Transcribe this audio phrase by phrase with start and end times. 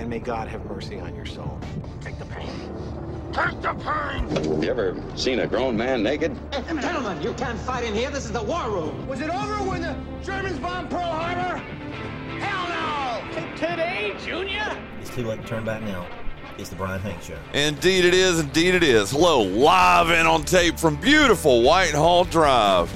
[0.00, 1.60] and may God have mercy on your soul.
[2.00, 2.48] Take the pain.
[3.32, 4.26] Take the pain!
[4.30, 6.34] Have you ever seen a grown man naked?
[6.50, 8.10] Gentlemen, you can't fight in here.
[8.10, 9.06] This is the war room.
[9.06, 11.58] Was it over when the Germans bombed Pearl Harbor?
[12.38, 12.68] Hell
[13.30, 13.56] no!
[13.56, 14.74] Today, Junior?
[15.02, 16.06] It's too late to turn back now.
[16.56, 17.38] It's the Bryan Hank Show.
[17.52, 18.40] Indeed it is.
[18.40, 19.10] Indeed it is.
[19.10, 22.90] Hello, live and on tape from beautiful Whitehall Drive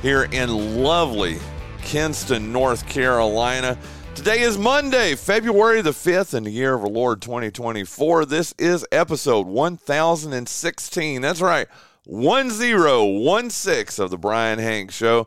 [0.00, 1.38] here in lovely
[1.82, 3.76] Kinston, North Carolina.
[4.14, 8.26] Today is Monday, February the 5th in the year of our Lord 2024.
[8.26, 11.22] This is episode 1016.
[11.22, 11.68] That's right,
[12.04, 15.26] 1016 of the Bryan Hank Show,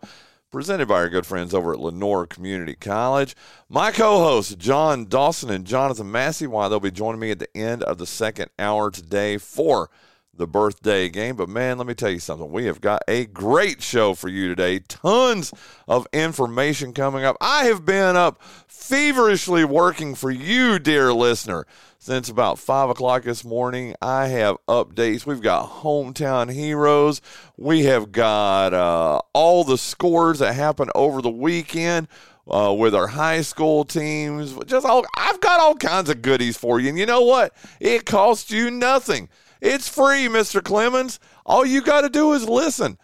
[0.52, 3.36] presented by our good friends over at Lenoir Community College.
[3.68, 7.58] My co hosts, John Dawson and Jonathan Massey, while they'll be joining me at the
[7.58, 9.90] end of the second hour today for
[10.36, 11.36] the birthday game.
[11.36, 12.52] But man, let me tell you something.
[12.52, 14.80] We have got a great show for you today.
[14.80, 15.54] Tons
[15.88, 17.38] of information coming up.
[17.40, 21.66] I have been up feverishly working for you, dear listener,
[22.00, 23.96] since about five o'clock this morning.
[24.02, 25.26] I have updates.
[25.26, 27.22] We've got hometown heroes.
[27.56, 32.08] We have got uh, all the scores that happened over the weekend.
[32.46, 36.78] Uh, with our high school teams, just all I've got all kinds of goodies for
[36.78, 36.90] you.
[36.90, 37.56] And you know what?
[37.80, 39.30] It costs you nothing.
[39.64, 40.62] It's free, Mr.
[40.62, 41.22] Clemens.
[41.46, 42.98] All you got to do is listen.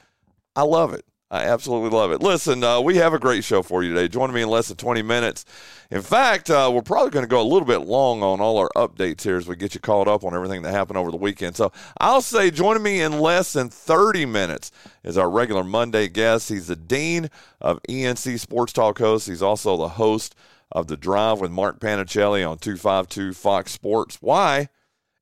[0.57, 1.05] I love it.
[1.31, 2.21] I absolutely love it.
[2.21, 4.09] Listen, uh, we have a great show for you today.
[4.09, 5.45] Join me in less than 20 minutes.
[5.89, 8.69] In fact, uh, we're probably going to go a little bit long on all our
[8.75, 11.55] updates here as we get you caught up on everything that happened over the weekend.
[11.55, 14.73] So I'll say joining me in less than 30 minutes
[15.05, 16.49] is our regular Monday guest.
[16.49, 17.29] He's the Dean
[17.61, 19.29] of ENC Sports Talk host.
[19.29, 20.35] He's also the host
[20.73, 24.17] of The Drive with Mark Panichelli on 252 Fox Sports.
[24.19, 24.67] Why?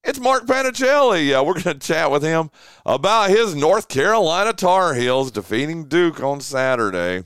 [0.08, 1.38] It's Mark Panichelli.
[1.38, 2.50] Uh, we're going to chat with him
[2.86, 7.26] about his North Carolina Tar Heels defeating Duke on Saturday.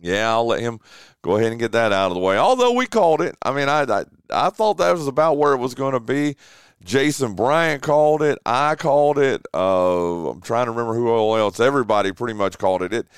[0.00, 0.80] Yeah, I'll let him
[1.20, 2.38] go ahead and get that out of the way.
[2.38, 5.58] Although we called it, I mean, I I, I thought that was about where it
[5.58, 6.36] was going to be.
[6.82, 8.38] Jason Bryant called it.
[8.46, 9.44] I called it.
[9.52, 11.60] Uh, I'm trying to remember who else.
[11.60, 12.94] Everybody pretty much called it.
[12.94, 13.08] It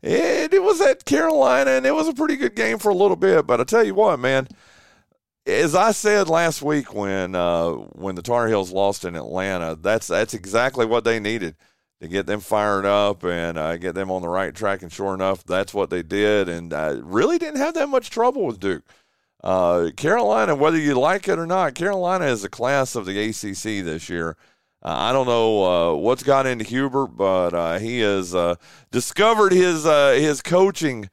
[0.00, 3.16] it, it was at Carolina, and it was a pretty good game for a little
[3.16, 3.48] bit.
[3.48, 4.46] But I tell you what, man
[5.46, 10.06] as I said last week when uh, when the Tar Heels lost in Atlanta, that's
[10.06, 11.56] that's exactly what they needed
[12.00, 14.82] to get them fired up and uh, get them on the right track.
[14.82, 18.46] And sure enough, that's what they did, and uh, really didn't have that much trouble
[18.46, 18.84] with Duke.
[19.42, 23.84] Uh, Carolina, whether you like it or not, Carolina is a class of the ACC
[23.84, 24.38] this year.
[24.82, 28.34] Uh, I don't know uh, what's got into Hubert, but he has
[28.90, 31.10] discovered his his coaching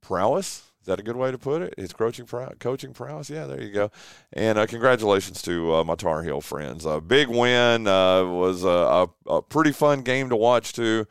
[0.00, 1.74] prowess is that a good way to put it?
[1.78, 2.26] His coaching
[2.58, 3.30] coaching prowess.
[3.30, 3.92] Yeah, there you go.
[4.32, 6.84] And uh, congratulations to uh, my Tar Heel friends.
[6.84, 11.06] A big win uh, was a, a, pretty fun game to watch too.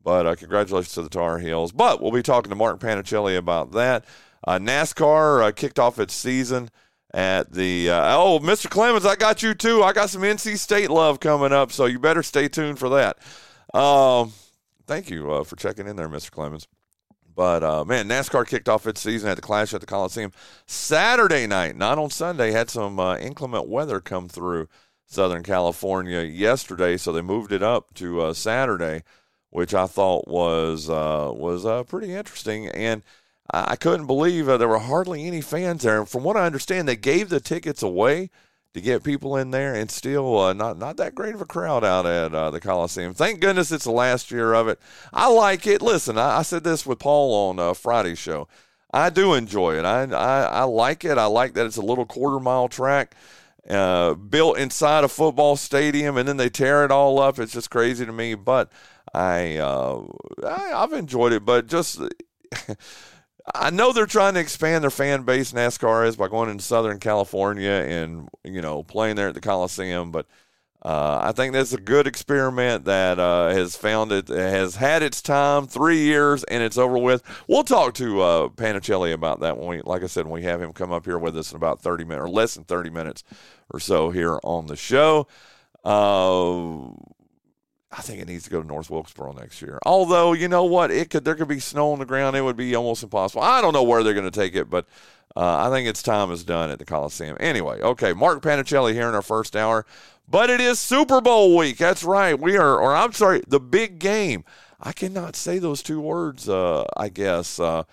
[0.00, 1.72] But uh, congratulations to the Tar Heels.
[1.72, 4.04] But we'll be talking to Mark Panichelli about that.
[4.46, 6.70] Uh, NASCAR uh, kicked off its season
[7.12, 8.70] at the oh, Mr.
[8.70, 9.82] Clemens, I got you too.
[9.82, 13.18] I got some NC State love coming up, so you better stay tuned for that.
[13.76, 14.32] Um,
[14.86, 16.30] thank you for checking in there, Mr.
[16.30, 16.68] Clemens.
[17.36, 20.32] But uh, man, NASCAR kicked off its season at the Clash at the Coliseum
[20.66, 22.50] Saturday night, not on Sunday.
[22.50, 24.68] Had some uh, inclement weather come through
[25.04, 29.02] Southern California yesterday, so they moved it up to uh, Saturday,
[29.50, 32.68] which I thought was uh, was uh, pretty interesting.
[32.68, 33.02] And
[33.50, 35.98] I couldn't believe uh, there were hardly any fans there.
[35.98, 38.30] And from what I understand, they gave the tickets away
[38.76, 41.82] to get people in there, and still uh, not not that great of a crowd
[41.82, 43.14] out at uh, the Coliseum.
[43.14, 44.78] Thank goodness it's the last year of it.
[45.12, 45.80] I like it.
[45.80, 48.48] Listen, I, I said this with Paul on uh, Friday's show.
[48.92, 49.84] I do enjoy it.
[49.84, 51.16] I, I, I like it.
[51.18, 53.14] I like that it's a little quarter mile track.
[53.68, 57.38] Uh, built inside a football stadium, and then they tear it all up.
[57.38, 58.70] It's just crazy to me, but
[59.12, 60.02] I, uh,
[60.46, 61.46] I I've enjoyed it.
[61.46, 61.98] But just
[63.54, 65.52] I know they're trying to expand their fan base.
[65.52, 70.10] NASCAR is by going into Southern California and you know playing there at the Coliseum,
[70.10, 70.26] but
[70.82, 75.20] uh, I think that's a good experiment that uh, has found it has had its
[75.20, 77.22] time, three years, and it's over with.
[77.48, 80.62] We'll talk to uh, Panichelli about that when we, like I said, when we have
[80.62, 83.24] him come up here with us in about thirty minutes or less than thirty minutes
[83.70, 85.26] or so here on the show.
[85.84, 86.90] Uh,
[87.96, 89.78] I think it needs to go to North Wilkesboro next year.
[89.86, 92.36] Although you know what, it could there could be snow on the ground.
[92.36, 93.42] It would be almost impossible.
[93.42, 94.86] I don't know where they're going to take it, but
[95.34, 97.36] uh, I think its time is done at the Coliseum.
[97.40, 99.86] Anyway, okay, Mark Panichelli here in our first hour,
[100.28, 101.78] but it is Super Bowl week.
[101.78, 102.38] That's right.
[102.38, 104.44] We are, or I'm sorry, the big game.
[104.78, 106.48] I cannot say those two words.
[106.48, 107.58] Uh, I guess.
[107.58, 107.84] Uh,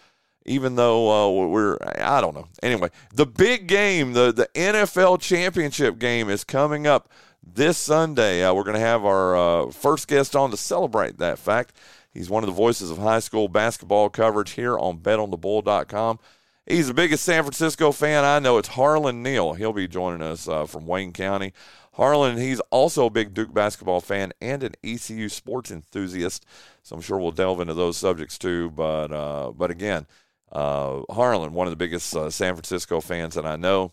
[0.46, 2.48] even though uh, we're I don't know.
[2.62, 7.10] Anyway, the big game, the the NFL championship game is coming up
[7.46, 8.44] this Sunday.
[8.44, 11.76] Uh, we're going to have our uh, first guest on to celebrate that fact.
[12.14, 16.20] He's one of the voices of high school basketball coverage here on betonthebull.com.
[16.66, 18.58] He's the biggest San Francisco fan I know.
[18.58, 19.54] It's Harlan Neal.
[19.54, 21.54] He'll be joining us uh, from Wayne County.
[21.94, 26.46] Harlan, he's also a big Duke basketball fan and an ECU sports enthusiast.
[26.82, 28.72] So I'm sure we'll delve into those subjects too.
[28.72, 30.08] But uh, but again,
[30.52, 33.92] uh, Harlan, one of the biggest uh, San Francisco fans that I know,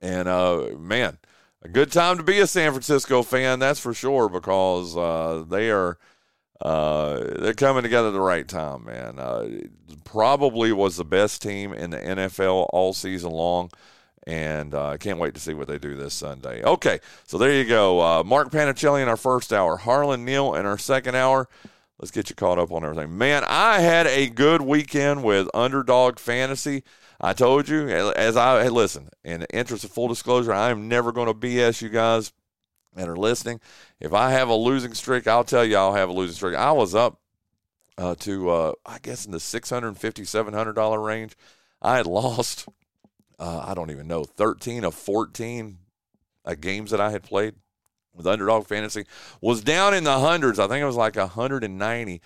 [0.00, 1.18] and uh, man,
[1.66, 5.70] a good time to be a San Francisco fan, that's for sure, because uh, they
[5.70, 5.98] are
[6.60, 9.18] uh, they're coming together at the right time, man.
[9.18, 9.48] Uh,
[10.04, 13.70] probably was the best team in the NFL all season long,
[14.26, 16.62] and uh, I can't wait to see what they do this Sunday.
[16.62, 18.00] Okay, so there you go.
[18.00, 21.48] Uh, Mark Panichelli in our first hour, Harlan Neal in our second hour.
[21.98, 23.18] Let's get you caught up on everything.
[23.18, 26.84] Man, I had a good weekend with Underdog Fantasy.
[27.20, 30.88] I told you, as I hey, listen, in the interest of full disclosure, I am
[30.88, 32.32] never going to BS you guys
[32.94, 33.60] that are listening.
[34.00, 36.56] If I have a losing streak, I'll tell you I'll have a losing streak.
[36.56, 37.20] I was up
[37.98, 41.36] uh, to, uh, I guess, in the $650, $700 range.
[41.80, 42.68] I had lost,
[43.38, 45.78] uh, I don't even know, 13 of 14
[46.44, 47.54] uh, games that I had played
[48.14, 49.04] with Underdog Fantasy.
[49.40, 50.58] Was down in the hundreds.
[50.58, 52.20] I think it was like 190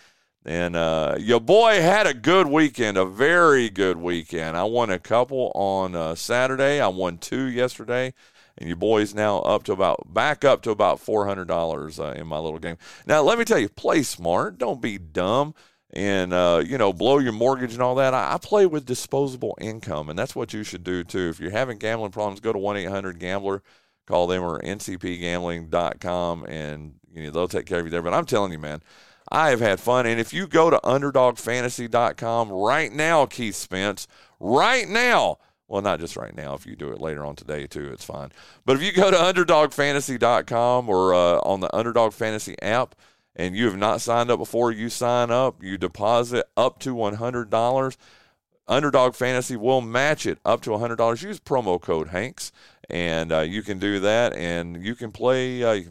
[0.44, 4.56] and uh, your boy had a good weekend, a very good weekend.
[4.56, 6.80] I won a couple on uh, Saturday.
[6.80, 8.14] I won two yesterday,
[8.56, 12.14] and your boy's now up to about back up to about four hundred dollars uh,
[12.16, 12.78] in my little game.
[13.06, 14.56] Now, let me tell you, play smart.
[14.56, 15.54] Don't be dumb,
[15.90, 18.14] and uh, you know, blow your mortgage and all that.
[18.14, 21.28] I, I play with disposable income, and that's what you should do too.
[21.28, 23.62] If you're having gambling problems, go to one eight hundred Gambler.
[24.06, 28.02] Call them or ncpgambling.com, and you know they'll take care of you there.
[28.02, 28.82] But I'm telling you, man
[29.30, 30.06] I have had fun.
[30.06, 34.08] And if you go to underdogfantasy.com right now, Keith Spence,
[34.40, 35.38] right now,
[35.68, 36.54] well, not just right now.
[36.54, 38.32] If you do it later on today, too, it's fine.
[38.64, 42.96] But if you go to underdogfantasy.com or uh, on the Underdog Fantasy app
[43.36, 47.96] and you have not signed up before, you sign up, you deposit up to $100.
[48.66, 51.22] Underdog Fantasy will match it up to $100.
[51.22, 52.50] Use promo code Hanks,
[52.88, 55.62] and uh, you can do that, and you can play.
[55.62, 55.82] Uh,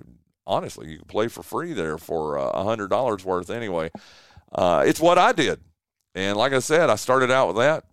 [0.49, 3.91] honestly, you can play for free there for uh, a hundred dollars worth anyway.
[4.51, 5.61] Uh, it's what I did,
[6.15, 7.85] and like I said, I started out with that,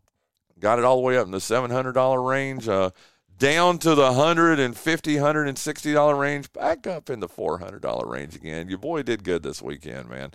[0.58, 2.90] got it all the way up in the seven hundred dollar range, uh,
[3.38, 7.28] down to the hundred and fifty, hundred and sixty dollar range, back up in the
[7.28, 8.68] four hundred dollar range again.
[8.68, 10.32] Your boy did good this weekend, man.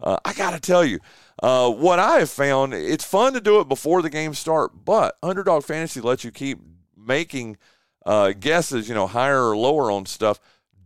[0.00, 1.00] Uh, I got to tell you,
[1.42, 5.16] uh, what I have found, it's fun to do it before the games start, but
[5.22, 6.60] Underdog Fantasy lets you keep
[6.96, 7.56] making
[8.04, 10.38] uh, guesses, you know, higher or lower on stuff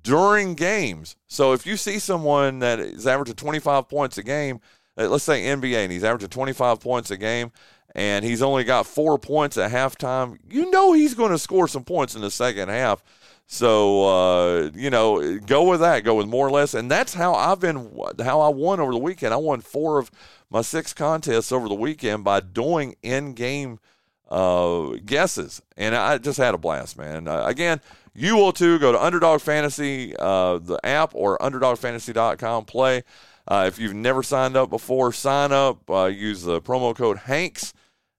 [0.09, 1.17] during games.
[1.27, 4.61] So if you see someone that is averaging 25 points a game,
[4.97, 7.53] uh, let's say NBA, and he's averaging 25 points a game,
[7.95, 11.85] and he's only got four points at halftime, you know he's going to score some
[11.85, 13.05] points in the second half.
[13.47, 16.05] So uh, you know, go with that.
[16.05, 17.91] Go with more or less, and that's how I've been.
[18.23, 19.33] How I won over the weekend.
[19.33, 20.11] I won four of
[20.51, 23.79] my six contests over the weekend by doing in-game
[24.29, 27.27] uh, guesses, and I just had a blast, man.
[27.27, 27.81] Uh, again,
[28.19, 28.79] you will too.
[28.79, 32.65] Go to Underdog Fantasy, uh, the app, or UnderdogFantasy.com.
[32.65, 33.05] Play.
[33.47, 35.89] Uh, if you've never signed up before, sign up.
[35.89, 37.73] Uh, use the promo code Hanks.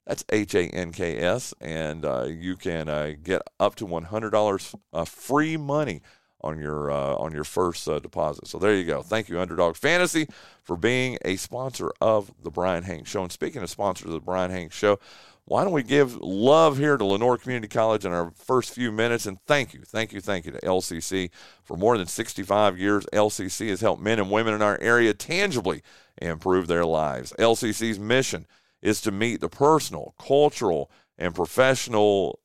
[0.08, 4.06] That's H A N K S, and uh, you can uh, get up to one
[4.06, 6.02] hundred dollars uh, free money
[6.42, 8.48] on your on your first deposit.
[8.48, 9.04] So there you go.
[9.04, 10.28] Thank you, Underdog Fantasy,
[10.64, 13.22] for being a sponsor of the Bryan Hanks Show.
[13.22, 14.98] And speaking of sponsors of the Bryan Hanks Show,
[15.50, 19.26] why don't we give love here to Lenoir Community College in our first few minutes?
[19.26, 21.32] And thank you, thank you, thank you to LCC.
[21.64, 25.82] For more than 65 years, LCC has helped men and women in our area tangibly
[26.22, 27.34] improve their lives.
[27.40, 28.46] LCC's mission
[28.84, 32.39] is to meet the personal, cultural, and professional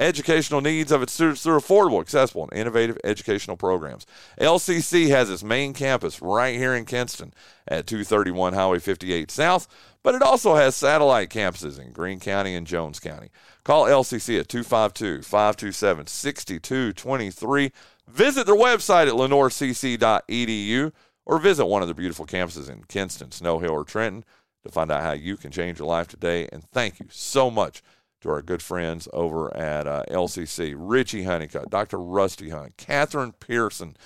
[0.00, 4.06] educational needs of its students through affordable, accessible, and innovative educational programs.
[4.40, 7.32] LCC has its main campus right here in Kinston
[7.68, 9.68] at 231 Highway 58 South
[10.02, 13.30] but it also has satellite campuses in Greene County and Jones County.
[13.64, 17.72] Call LCC at 252 527 6223.
[18.08, 20.92] Visit their website at lenoircc.edu
[21.26, 24.24] or visit one of their beautiful campuses in Kinston, Snow Hill, or Trenton
[24.64, 26.48] to find out how you can change your life today.
[26.50, 27.82] And thank you so much
[28.20, 31.98] to our good friends over at uh, LCC Richie Honeycutt, Dr.
[31.98, 33.96] Rusty Hunt, Catherine Pearson,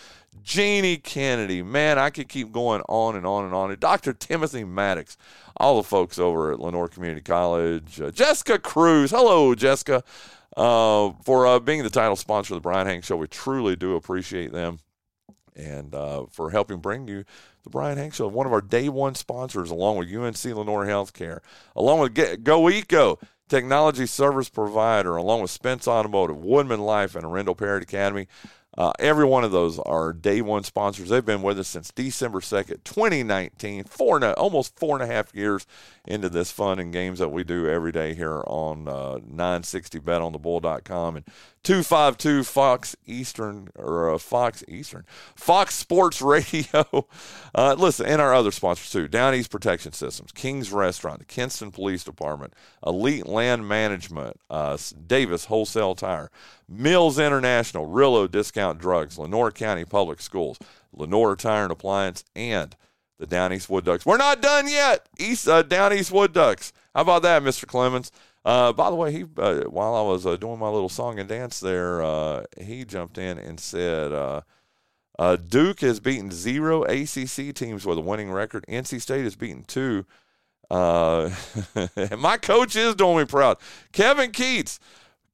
[0.43, 1.63] Jeannie Kennedy.
[1.63, 3.77] Man, I could keep going on and on and on.
[3.79, 4.13] Dr.
[4.13, 5.17] Timothy Maddox,
[5.57, 8.01] all the folks over at Lenoir Community College.
[8.01, 9.11] Uh, Jessica Cruz.
[9.11, 10.03] Hello, Jessica.
[10.57, 13.17] Uh, for uh, being the title sponsor of the Bryan Hank Show.
[13.17, 14.79] We truly do appreciate them
[15.57, 17.25] and uh, for helping bring you
[17.63, 21.39] the Bryan Hank Show, one of our day one sponsors, along with UNC Lenoir Healthcare,
[21.75, 27.57] along with Go Eco, technology service provider, along with Spence Automotive, Woodman Life, and Arendell
[27.57, 28.29] Parrott Academy.
[28.77, 31.09] Uh, every one of those are day one sponsors.
[31.09, 35.13] They've been with us since December 2nd, 2019, four and a, almost four and a
[35.13, 35.67] half years
[36.07, 41.25] into this fun and games that we do every day here on uh, 960betonthebull.com and
[41.63, 45.05] 252 Fox Eastern or uh, Fox Eastern
[45.35, 47.09] Fox Sports Radio.
[47.57, 51.71] Uh, listen, and our other sponsors too: Down East Protection Systems, King's Restaurant, the Kinston
[51.71, 52.53] Police Department,
[52.85, 54.77] Elite Land Management, uh,
[55.07, 56.33] Davis Wholesale Tire,
[56.69, 60.59] Mills International, Rillo Discount Drugs, Lenoir County Public Schools,
[60.93, 62.77] Lenoir Tire and Appliance, and
[63.19, 64.05] the Down East Wood Ducks.
[64.07, 65.09] We're not done yet.
[65.19, 66.73] East uh, Down East Wood Ducks.
[66.95, 67.67] How about that, Mr.
[67.67, 68.11] Clemens?
[68.45, 71.29] Uh, by the way, he uh, while I was uh, doing my little song and
[71.29, 77.87] dance there, uh, he jumped in and said, uh, "Duke has beaten zero ACC teams
[77.87, 78.65] with a winning record.
[78.69, 80.05] NC State has beaten two.
[80.71, 83.59] my coach is doing me proud.
[83.93, 84.79] Kevin Keatts."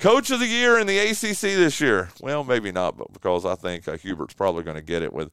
[0.01, 2.09] Coach of the year in the ACC this year.
[2.21, 5.31] Well, maybe not, but because I think Hubert's probably going to get it with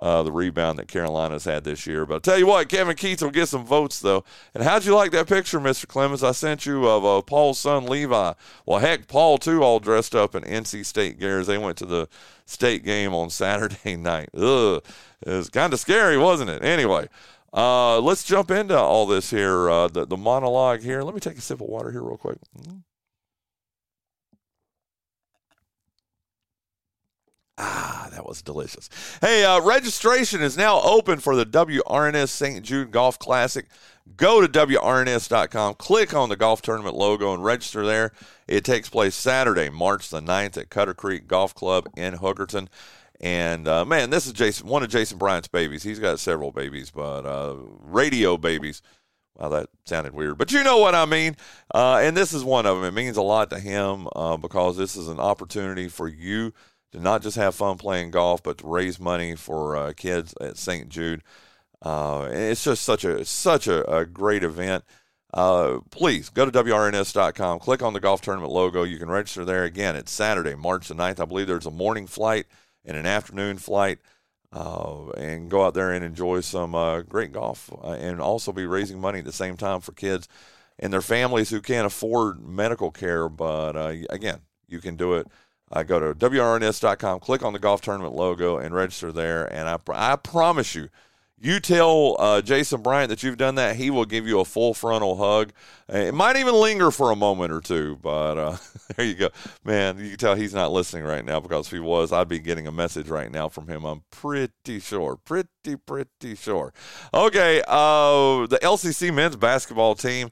[0.00, 2.04] uh, the rebound that Carolina's had this year.
[2.04, 4.24] But I'll tell you what, Kevin Keatts will get some votes, though.
[4.54, 5.86] And how'd you like that picture, Mr.
[5.86, 6.22] Clemens?
[6.22, 8.32] I sent you of uh, Paul's son, Levi.
[8.66, 11.46] Well, heck, Paul, too, all dressed up in NC State gears.
[11.46, 12.08] They went to the
[12.44, 14.30] state game on Saturday night.
[14.34, 14.84] Ugh.
[15.24, 16.62] It was kind of scary, wasn't it?
[16.64, 17.08] Anyway.
[17.54, 21.02] Uh, let's jump into all this here, uh, the, the monologue here.
[21.02, 22.38] Let me take a sip of water here, real quick.
[22.58, 22.78] Mm-hmm.
[27.64, 28.90] Ah, that was delicious.
[29.20, 32.64] Hey, uh, registration is now open for the WRNS St.
[32.64, 33.66] Jude Golf Classic.
[34.16, 38.10] Go to WRNS.com, click on the golf tournament logo, and register there.
[38.48, 42.66] It takes place Saturday, March the 9th at Cutter Creek Golf Club in Hookerton.
[43.20, 45.84] And uh, man, this is Jason, one of Jason Bryant's babies.
[45.84, 48.82] He's got several babies, but uh, radio babies.
[49.36, 51.36] Well, that sounded weird, but you know what I mean.
[51.72, 52.84] Uh, and this is one of them.
[52.84, 56.52] It means a lot to him uh, because this is an opportunity for you
[56.92, 60.56] to not just have fun playing golf, but to raise money for uh, kids at
[60.56, 60.88] St.
[60.88, 61.22] Jude.
[61.80, 64.84] Uh, it's just such a such a, a great event.
[65.34, 68.82] Uh, please go to WRNS.com, click on the golf tournament logo.
[68.82, 69.64] You can register there.
[69.64, 71.20] Again, it's Saturday, March the 9th.
[71.20, 72.46] I believe there's a morning flight
[72.84, 73.98] and an afternoon flight.
[74.54, 78.66] Uh, and go out there and enjoy some uh, great golf uh, and also be
[78.66, 80.28] raising money at the same time for kids
[80.78, 83.30] and their families who can't afford medical care.
[83.30, 85.26] But uh, again, you can do it
[85.72, 89.44] uh, go to WRNS.com, click on the golf tournament logo, and register there.
[89.52, 90.88] And I, I promise you,
[91.42, 94.74] you tell uh, Jason Bryant that you've done that, he will give you a full
[94.74, 95.52] frontal hug.
[95.88, 98.56] It might even linger for a moment or two, but uh,
[98.96, 99.28] there you go.
[99.64, 102.38] Man, you can tell he's not listening right now because if he was, I'd be
[102.38, 103.84] getting a message right now from him.
[103.84, 105.16] I'm pretty sure.
[105.16, 105.48] Pretty,
[105.84, 106.72] pretty sure.
[107.12, 110.30] Okay, uh, the LCC men's basketball team.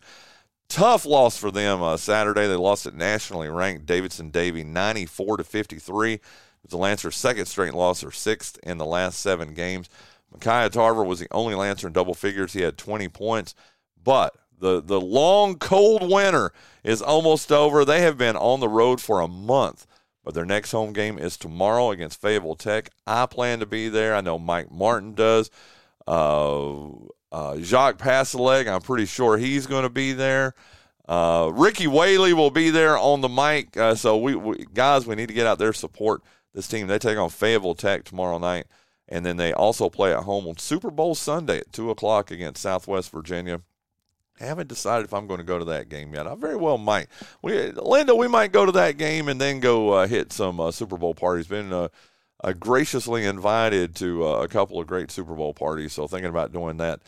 [0.71, 2.47] Tough loss for them uh, Saturday.
[2.47, 6.13] They lost at nationally ranked Davidson Davie 94 to 53.
[6.15, 6.21] It
[6.63, 9.91] was the Lancers' second straight loss, or sixth in the last seven games.
[10.33, 12.53] Micaiah Tarver was the only Lancer in double figures.
[12.53, 13.57] He had 20 points,
[14.03, 16.53] but the the long cold winter
[16.85, 17.85] is almost over.
[17.85, 19.89] They have been on the road for a month,
[20.23, 22.91] but their next home game is tomorrow against Fayetteville Tech.
[23.09, 24.15] I plan to be there.
[24.15, 25.51] I know Mike Martin does.
[26.07, 26.91] Uh,
[27.33, 30.55] uh, Jacques Passaleg, I'm pretty sure he's going to be there.
[31.09, 33.77] Uh, Ricky Whaley will be there on the mic.
[33.77, 36.23] Uh, so we, we, guys, we need to get out there support
[36.55, 36.87] this team.
[36.87, 38.67] They take on Fayetteville Tech tomorrow night,
[39.09, 42.63] and then they also play at home on Super Bowl Sunday at two o'clock against
[42.63, 43.61] Southwest Virginia.
[44.41, 46.27] I haven't decided if I'm going to go to that game yet.
[46.27, 47.09] I very well might.
[47.43, 50.71] We, Linda, we might go to that game and then go uh, hit some uh,
[50.71, 51.47] Super Bowl parties.
[51.47, 51.73] Been
[52.43, 55.93] uh, graciously invited to uh, a couple of great Super Bowl parties.
[55.93, 57.01] So thinking about doing that.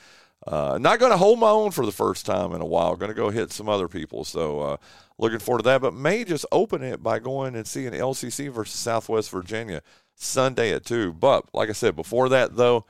[0.46, 2.96] Uh, not going to hold my own for the first time in a while.
[2.96, 4.24] Going to go hit some other people.
[4.24, 4.76] So uh,
[5.16, 5.80] looking forward to that.
[5.80, 9.82] But may just open it by going and seeing LCC versus Southwest Virginia
[10.16, 11.12] Sunday at two.
[11.12, 12.86] But like I said before that, though.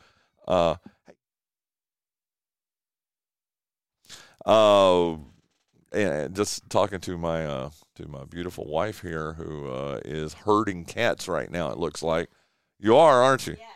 [0.49, 0.77] Uh,
[4.47, 5.17] uh,
[5.93, 11.29] and just talking to my to my beautiful wife here, who uh, is herding cats
[11.29, 11.71] right now.
[11.71, 12.31] It looks like
[12.79, 13.57] you are, aren't you?
[13.59, 13.69] Yes.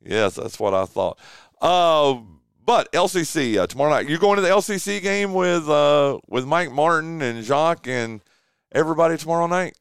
[0.00, 1.18] Yes, that's what I thought.
[1.60, 2.18] Uh,
[2.64, 4.08] but LCC uh, tomorrow night.
[4.08, 8.20] You going to the LCC game with uh, with Mike Martin and Jacques and
[8.72, 9.76] everybody tomorrow night?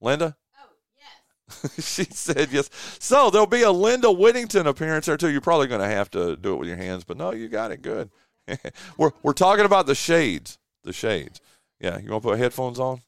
[0.00, 0.36] Linda.
[0.58, 1.74] Oh yes.
[1.86, 2.70] she said yes.
[2.98, 5.30] So there'll be a Linda Whittington appearance there too.
[5.30, 7.70] You're probably going to have to do it with your hands, but no, you got
[7.70, 8.10] it good.
[8.96, 11.40] we're we're talking about the shades, the shades.
[11.80, 13.00] Yeah, you want to put headphones on?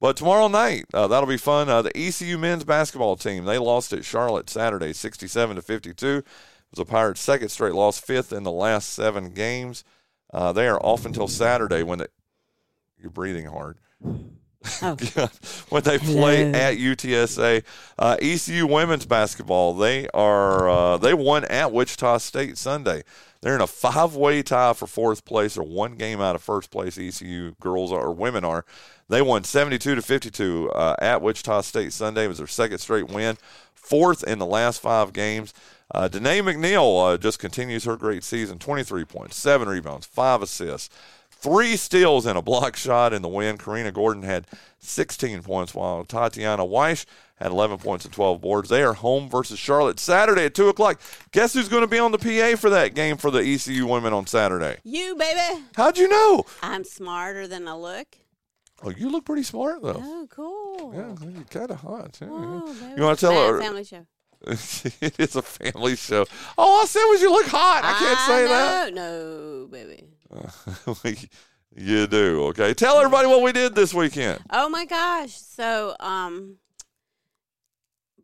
[0.00, 1.68] But tomorrow night, uh, that'll be fun.
[1.68, 6.06] Uh, the ECU men's basketball team they lost at Charlotte Saturday, 67 to 52.
[6.18, 6.24] It
[6.70, 9.84] was a Pirates' second straight loss, fifth in the last seven games.
[10.32, 12.06] Uh, they are off until Saturday when they,
[12.98, 13.78] you're breathing hard.
[14.82, 14.96] Oh.
[15.70, 17.64] when they play at UTSA.
[17.98, 23.02] Uh, ECU women's basketball they are uh, they won at Wichita State Sunday.
[23.42, 26.70] They're in a five way tie for fourth place, or one game out of first
[26.70, 26.98] place.
[26.98, 28.64] ECU girls are, or women are.
[29.08, 32.24] They won seventy two to fifty two uh, at Wichita State Sunday.
[32.24, 33.38] It was their second straight win,
[33.74, 35.54] fourth in the last five games.
[35.92, 40.88] Uh, Danae McNeal uh, just continues her great season 23 points, seven rebounds, five assists,
[41.30, 43.58] three steals, and a block shot in the win.
[43.58, 44.46] Karina Gordon had
[44.78, 47.06] 16 points, while Tatyana Wyche
[47.40, 48.68] had 11 points and 12 boards.
[48.68, 51.00] They are home versus Charlotte Saturday at 2 o'clock.
[51.32, 54.12] Guess who's going to be on the PA for that game for the ECU women
[54.12, 54.76] on Saturday?
[54.84, 55.64] You, baby.
[55.74, 56.44] How'd you know?
[56.62, 58.06] I'm smarter than I look.
[58.82, 60.00] Oh, you look pretty smart, though.
[60.02, 60.94] Oh, cool.
[60.94, 62.14] Yeah, you're kind of hot.
[62.14, 62.28] too.
[62.30, 62.94] Oh.
[62.96, 63.60] You want to tell her?
[63.60, 64.06] Family show.
[64.46, 66.24] it is a family show.
[66.56, 67.82] All I said was you look hot.
[67.84, 68.94] I can't say that.
[68.94, 70.08] No, baby.
[71.76, 72.44] you do.
[72.44, 72.72] Okay.
[72.72, 74.40] Tell everybody what we did this weekend.
[74.48, 75.34] Oh my gosh.
[75.34, 76.56] So, um,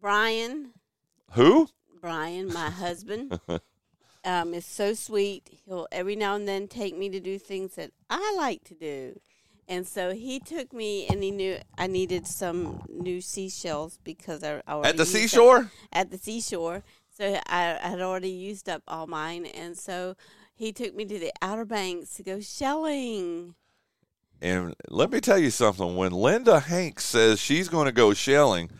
[0.07, 0.71] Bryan,
[1.33, 1.69] Who?
[2.01, 3.41] Bryan, my husband,
[4.25, 5.59] um, is so sweet.
[5.67, 9.19] He'll every now and then take me to do things that I like to do.
[9.67, 14.63] And so he took me, and he knew I needed some new seashells because I,
[14.69, 15.71] I already At the used up- seashore?
[15.93, 20.15] At the seashore, so I, I had already used up all mine, and so
[20.55, 23.57] he took me to the Outer Banks to go shelling.
[24.41, 25.97] And let me tell you something.
[25.97, 28.71] When Linda Hanks says she's going to go shelling,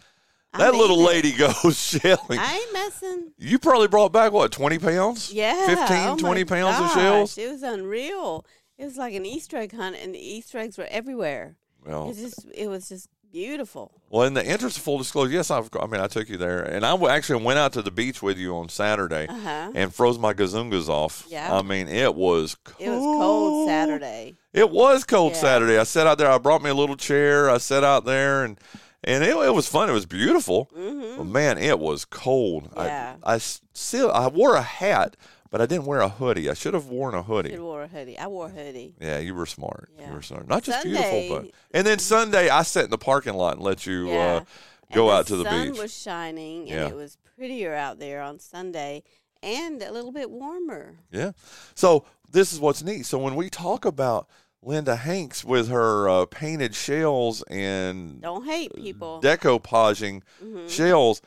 [0.59, 1.07] that mean little it.
[1.09, 2.39] lady goes shelling.
[2.39, 3.33] I ain't messing.
[3.39, 5.33] You probably brought back, what, 20 pounds?
[5.33, 5.67] Yeah.
[5.67, 7.39] 15, oh 20 pounds of gosh, shells?
[7.39, 8.45] It was unreal.
[8.79, 11.57] It was like an Easter egg hunt, and the Easter eggs were everywhere.
[11.85, 13.93] Well, It just, it was just beautiful.
[14.11, 16.63] Well, in the interest of full disclosure, yes, I've, I mean, I took you there,
[16.63, 19.73] and I actually went out to the beach with you on Saturday Uh-huh.
[19.75, 21.27] and froze my gazungas off.
[21.29, 21.55] Yeah.
[21.57, 22.77] I mean, it was cold.
[22.81, 24.35] It was cold Saturday.
[24.53, 25.39] It was cold Yeah.
[25.41, 25.79] Saturday.
[25.79, 26.31] I sat out there.
[26.31, 27.51] I brought me a little chair.
[27.51, 28.59] I sat out there, and
[29.07, 29.89] and it, it was fun.
[29.89, 30.69] It was beautiful.
[30.75, 32.65] But man, it was cold.
[32.71, 32.81] Mm-hmm.
[32.81, 33.17] Yeah.
[33.23, 35.17] I, I still I wore a hat,
[35.51, 36.51] but I didn't wear a hoodie.
[36.51, 37.51] I should have worn a hoodie.
[37.51, 38.19] Should wore a hoodie.
[38.19, 38.95] I wore a hoodie.
[39.01, 39.91] Yeah, you were smart.
[39.99, 40.09] Yeah.
[40.09, 40.49] You were smart.
[40.49, 43.63] Not just Sunday- beautiful, but and then Sunday I sat in the parking lot and
[43.65, 44.17] let you Yeah.
[44.43, 44.45] uh,
[44.93, 45.81] go And out to the sun beach.
[45.81, 46.89] was shining, and Yeah.
[46.89, 49.03] it was prettier out there on Sunday,
[49.43, 50.97] and a little bit warmer.
[51.11, 51.33] Yeah.
[51.75, 53.07] So this is what's neat.
[53.07, 54.29] So when we talk about
[54.67, 59.21] Linda Hanks with her uh, painted shells and Don't hate people.
[59.23, 60.69] decoupaging Mhm.
[60.69, 61.23] shells,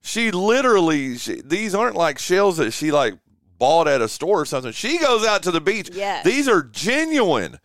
[0.00, 3.14] she literally she, these aren't like shells that she like
[3.58, 4.70] bought at a store or something.
[4.72, 5.90] She goes out to the beach.
[5.92, 6.24] Yes.
[6.24, 7.58] These are genuine,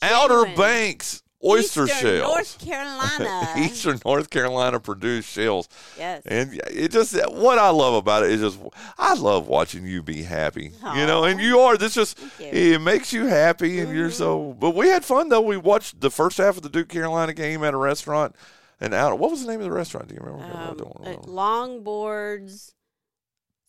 [0.00, 2.22] Outer Banks oyster Eastern shells.
[2.22, 3.48] North Carolina.
[3.58, 5.68] Eastern North Carolina produced shells.
[5.98, 6.22] Yes.
[6.26, 8.60] And it just what I love about it is just
[8.98, 10.72] I love watching you be happy.
[10.94, 11.76] You know, and you are.
[11.76, 14.56] This just it makes you happy, and you're so.
[14.58, 15.40] But we had fun though.
[15.40, 18.36] We watched the first half of the Duke Carolina game at a restaurant.
[18.80, 19.16] And out.
[19.20, 20.08] What was the name of the restaurant?
[20.08, 20.42] Do you remember?
[20.44, 22.72] I Um, uh, longboards,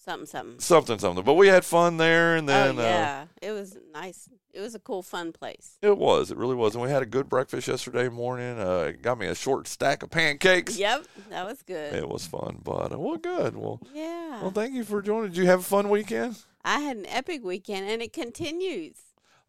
[0.04, 0.60] something, something.
[0.60, 1.24] something, something.
[1.24, 4.28] But we had fun there, and then oh uh, yeah, it was nice.
[4.54, 5.80] It was a cool, fun place.
[5.82, 6.30] it was.
[6.30, 6.76] It really was.
[6.76, 8.60] And we had a good breakfast yesterday morning.
[8.60, 10.78] Uh, got me a short stack of pancakes.
[10.78, 11.96] Yep, that was good.
[11.96, 13.58] It was fun, but uh, well, good.
[13.58, 15.32] Well, Yeah, well, thank you for joining.
[15.32, 16.38] Did you have a fun weekend?
[16.64, 18.98] I had an epic weekend, and it continues.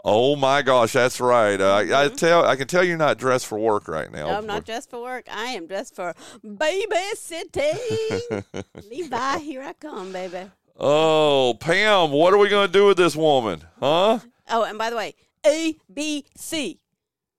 [0.06, 1.58] Oh my gosh, that's right.
[1.60, 4.24] Uh, I, I tell, I can tell you're not dressed for work right now.
[4.24, 4.32] Mm-hmm.
[4.32, 5.26] No, I'm not dressed for work.
[5.30, 6.14] I am dressed for
[6.44, 8.44] babysitting.
[8.90, 10.50] Levi, here I come, baby.
[10.78, 14.18] Oh, Pam, what are we going to do with this woman, huh?
[14.48, 15.14] Oh, and by the way,
[15.46, 16.78] A B C.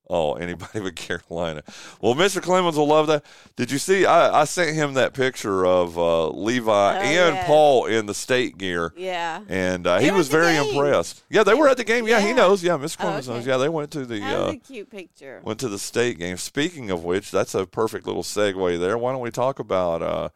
[0.08, 1.63] Oh, anybody but Carolina.
[2.00, 2.39] Well, Mr.
[2.39, 3.26] Clemens will love that.
[3.56, 4.06] Did you see?
[4.06, 7.46] I, I sent him that picture of uh, Levi and Oh, yeah.
[7.48, 8.94] Paul in the state gear.
[8.96, 9.41] Yeah.
[9.50, 10.70] And uh, he was very game.
[10.76, 11.24] impressed.
[11.30, 12.08] Yeah, they were at the game.
[12.08, 12.63] Yeah, he knows.
[12.63, 12.98] Yeah, Mr.
[13.00, 13.48] Oh, Clemens knows.
[13.48, 15.41] Yeah, they went to the That uh, a cute picture.
[15.44, 16.38] went to the state game.
[16.38, 19.00] Speaking of which, that's a perfect little segue there.
[19.00, 20.30] Why don't we talk about uh,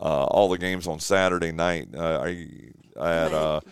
[0.00, 1.88] uh, all the games on Saturday night?
[1.94, 3.62] Uh, are you at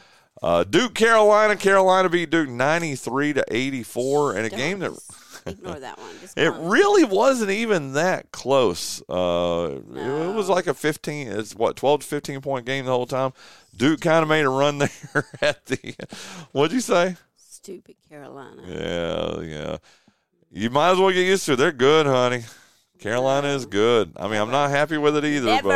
[0.43, 1.57] uh, Duke, Carolina?
[1.57, 4.93] Carolina beat Duke ninety three to eighty four in a Don't game that
[5.47, 6.09] ignore that one.
[6.37, 6.69] It on.
[6.69, 9.03] really wasn't even that close.
[9.09, 11.29] Uh, it, it was like a fifteen.
[11.29, 13.33] It's what twelve to fifteen point game the whole time.
[13.77, 15.95] Duke kind of made a run there at the.
[16.53, 17.17] What'd you say?
[17.37, 18.63] Stupid Carolina.
[18.67, 19.77] Yeah, yeah.
[20.51, 21.57] You might as well get used to it.
[21.57, 22.45] They're good, honey.
[22.99, 24.13] Carolina is good.
[24.17, 25.73] I mean, I'm not happy with it either, but uh,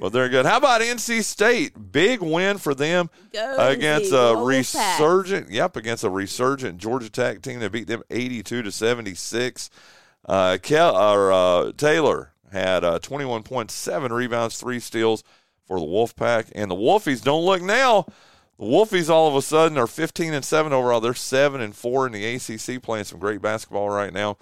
[0.00, 0.46] But they're good.
[0.46, 1.92] How about NC State?
[1.92, 5.50] Big win for them Go against a resurgent.
[5.50, 9.70] Yep, against a resurgent Georgia Tech team that beat them 82 to 76.
[10.24, 15.22] Uh, Kel, or, uh, Taylor had uh, 21.7 rebounds, three steals
[15.66, 18.06] for the Wolfpack, and the Wolfies don't look now.
[18.58, 21.00] The Wolfies all of a sudden are 15 and seven overall.
[21.00, 24.38] They're seven and four in the ACC, playing some great basketball right now,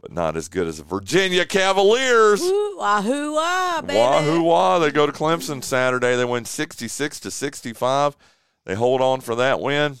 [0.00, 2.40] but not as good as the Virginia Cavaliers.
[2.40, 3.98] Woo, wahoo, wah, baby.
[3.98, 4.78] Wahoo wah.
[4.78, 6.14] They go to Clemson Saturday.
[6.16, 8.16] They win 66 to 65.
[8.64, 9.96] They hold on for that win.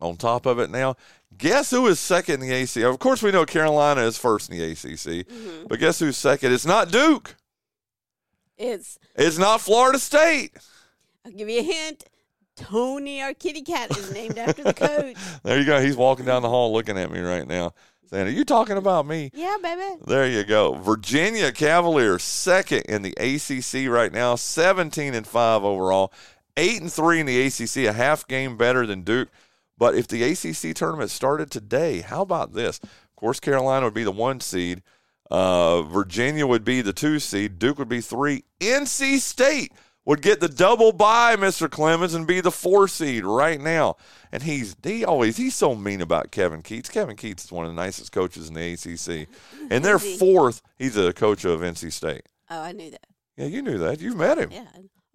[0.00, 0.96] On top of it now,
[1.38, 2.84] guess who is second in the ACC?
[2.84, 5.66] Of course, we know Carolina is first in the ACC, Mm-hmm.
[5.68, 6.52] but guess who's second?
[6.52, 7.34] It's not Duke.
[8.58, 10.52] It's, It's not Florida State.
[11.24, 12.04] I'll give you a hint.
[12.56, 15.16] Tony, our kitty cat, is named after the coach.
[15.42, 15.80] There you go.
[15.80, 17.72] He's walking down the hall looking at me right now,
[18.08, 19.30] saying, Are you talking about me?
[19.34, 20.00] Yeah, baby.
[20.06, 20.74] There you go.
[20.74, 26.12] Virginia Cavaliers second in the ACC right now, 17 and 5 overall,
[26.56, 29.28] 8 and 3 in the ACC, a half game better than Duke.
[29.76, 32.78] But if the ACC tournament started today, how about this?
[32.78, 34.82] Of course, Carolina would be the 1 seed.
[35.30, 38.44] Uh, Virginia would be the 2 seed, Duke would be 3.
[38.60, 39.72] NC State
[40.06, 41.70] would get the double bye, Mr.
[41.70, 43.96] Clemens, and be the 4 seed right now.
[44.32, 46.90] And he's he always he's so mean about Kevin Keatts.
[46.90, 49.28] Kevin Keatts is one of the nicest coaches in the ACC.
[49.70, 50.16] And they're he?
[50.18, 50.60] fourth.
[50.76, 52.22] He's a coach of NC State.
[52.50, 53.06] Oh, I knew that.
[53.36, 54.00] Yeah, you knew that.
[54.00, 54.50] You've met him.
[54.52, 54.66] Yeah.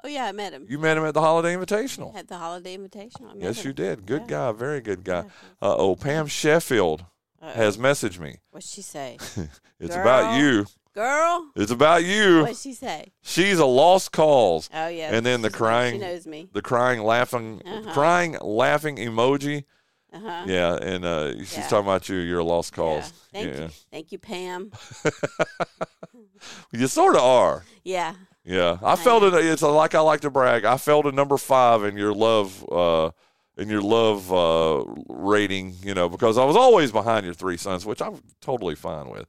[0.03, 0.65] Oh, yeah, I met him.
[0.69, 2.15] You met him at the Holiday Invitational.
[2.15, 3.25] At the holiday invitation.
[3.29, 3.67] I met Yes, him.
[3.67, 4.05] you did.
[4.05, 4.27] Good Yeah.
[4.27, 4.51] guy.
[4.53, 5.25] Very good guy.
[5.61, 7.05] Uh oh, Pam Sheffield
[7.41, 7.51] Uh-oh.
[7.51, 8.37] has messaged me.
[8.51, 9.17] What'd she say?
[9.79, 10.65] It's about you.
[10.93, 11.51] Girl?
[11.55, 12.41] It's about you.
[12.41, 13.11] What'd she say?
[13.21, 14.69] She's a lost cause.
[14.73, 15.13] Oh, yeah.
[15.13, 16.49] And then the crying, She knows me.
[16.51, 17.93] the crying, laughing, Uh-huh.
[17.93, 19.65] crying, laughing emoji.
[20.11, 20.43] Uh-huh.
[20.47, 21.67] Yeah, and uh, she's Yeah.
[21.67, 22.17] talking about you.
[22.17, 22.75] You're a lost Yeah.
[22.83, 23.13] cause.
[23.31, 23.69] Thank yeah, you.
[23.91, 24.71] Thank you, Pam.
[26.71, 27.63] you sort of are.
[27.83, 28.15] Yeah.
[28.43, 29.33] Yeah, I felt it.
[29.35, 30.65] It's like I like to brag.
[30.65, 33.11] I felt a number five in your love, uh,
[33.57, 35.75] in your love uh, rating.
[35.83, 39.27] You know, because I was always behind your three sons, which I'm totally fine with.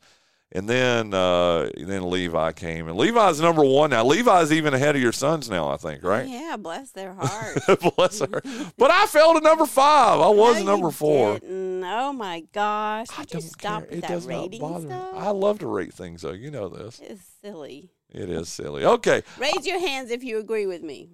[0.52, 4.04] And then, uh, then Levi came, and Levi's number one now.
[4.04, 6.02] Levi's even ahead of your sons now, I think.
[6.02, 6.26] Right?
[6.26, 7.58] Yeah, bless their heart.
[7.96, 8.42] Bless her.
[8.76, 10.18] But I fell to number five.
[10.20, 11.38] I was No, number you four.
[11.38, 11.84] didn't.
[11.84, 13.06] Oh my gosh!
[13.16, 13.98] I don't stop care.
[13.98, 14.94] It that does not rating bother me.
[14.94, 16.32] I love to rate things, though.
[16.32, 17.00] You know this.
[17.02, 17.90] It's silly.
[18.12, 18.84] It is silly.
[18.84, 21.10] Okay, Raise your hands if you agree with me.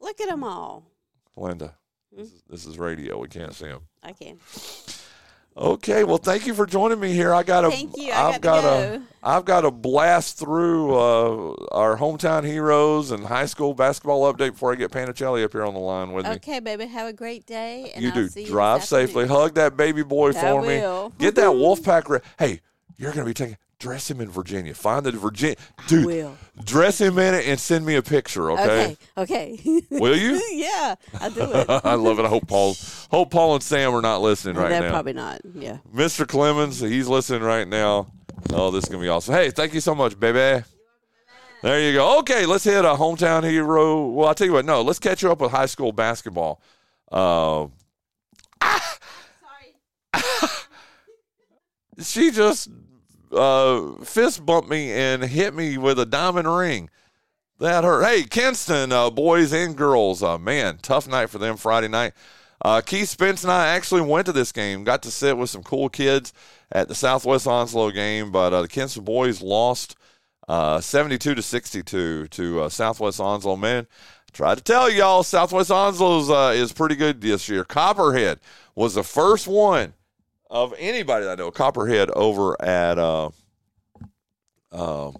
[0.00, 0.86] Look at them all.
[1.36, 1.74] Linda.
[2.16, 3.18] This is, this is radio.
[3.18, 3.82] We can't see them.
[4.04, 4.38] I can.
[5.54, 7.34] Okay, well, thank you for joining me here.
[7.34, 8.10] I got a, Thank you.
[8.10, 9.04] I have got to a, go.
[9.22, 14.72] I've got a blast through uh, our hometown heroes and high school basketball update before
[14.72, 16.32] I get Panichelli up here on the line with me.
[16.32, 16.86] Okay, baby.
[16.86, 17.92] Have a great day.
[17.94, 19.26] And you I'll do see drive you safely.
[19.28, 20.78] Hug that baby boy I for me.
[21.18, 22.08] Get that Wolfpack.
[22.08, 22.60] Re- hey,
[22.96, 23.58] you're gonna be taking.
[23.82, 24.74] Dress him in Virginia.
[24.74, 25.56] Find the Virginia
[25.88, 26.06] dude.
[26.06, 26.38] will.
[26.62, 28.52] Dress him in it and send me a picture.
[28.52, 28.96] Okay.
[29.18, 29.58] Okay.
[29.58, 29.82] Okay.
[29.90, 30.40] Will you?
[30.52, 31.66] yeah, I'll do it.
[31.84, 32.24] I love it.
[32.24, 32.76] I hope Paul,
[33.10, 34.90] hope Paul and Sam are not listening right They're now.
[34.90, 35.40] probably not.
[35.52, 35.78] Yeah.
[35.92, 36.28] Mr.
[36.28, 38.12] Clemens, he's listening right now.
[38.52, 39.34] Oh, this is gonna be awesome.
[39.34, 40.64] Hey, thank you so much, baby.
[41.62, 42.20] There you go.
[42.20, 44.06] Okay, let's hit a hometown hero.
[44.06, 44.64] Well, I'll tell you what.
[44.64, 46.62] No, let's catch you up with high school basketball.
[47.10, 47.66] Uh,
[52.00, 52.68] she just
[53.32, 56.90] uh, fist bumped me and hit me with a diamond ring.
[57.58, 58.04] That hurt.
[58.04, 62.12] Hey, Kinston, uh, boys and girls, uh, man, tough night for them Friday night.
[62.64, 65.62] Uh, Keith Spence and I actually went to this game, got to sit with some
[65.62, 66.32] cool kids
[66.70, 69.96] at the Southwest Onslow game, but uh, the Kinston boys lost
[70.48, 73.56] uh, 72 to 62 to Southwest Onslow.
[73.56, 73.86] Man,
[74.32, 77.64] tried to tell y'all, Southwest Onslow's uh, is pretty good this year.
[77.64, 78.40] Copperhead
[78.74, 79.94] was the first one
[80.52, 81.50] of anybody that I know.
[81.50, 83.30] Copperhead over at uh,
[84.70, 85.16] um,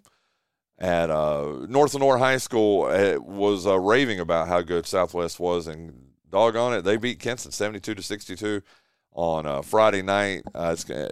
[0.78, 5.66] at uh, North Lenoir High School uh, was uh, raving about how good Southwest was,
[5.66, 8.62] and doggone it, they beat Kinston seventy-two to sixty-two
[9.12, 10.42] on uh, Friday night.
[10.54, 11.08] Uh, uh,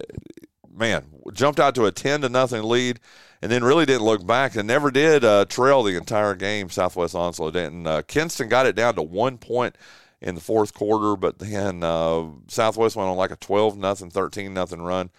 [0.71, 3.01] man, jumped out to a ten to nothing lead,
[3.41, 6.69] and then really didn't look back, and never did uh, trail the entire game.
[6.69, 7.87] Southwest Onslow didn't.
[7.87, 9.77] Uh, Kinston got it down to one point
[10.21, 14.55] in the fourth quarter, but then uh, Southwest went on like a twelve nothing, thirteen
[14.55, 15.11] nothing run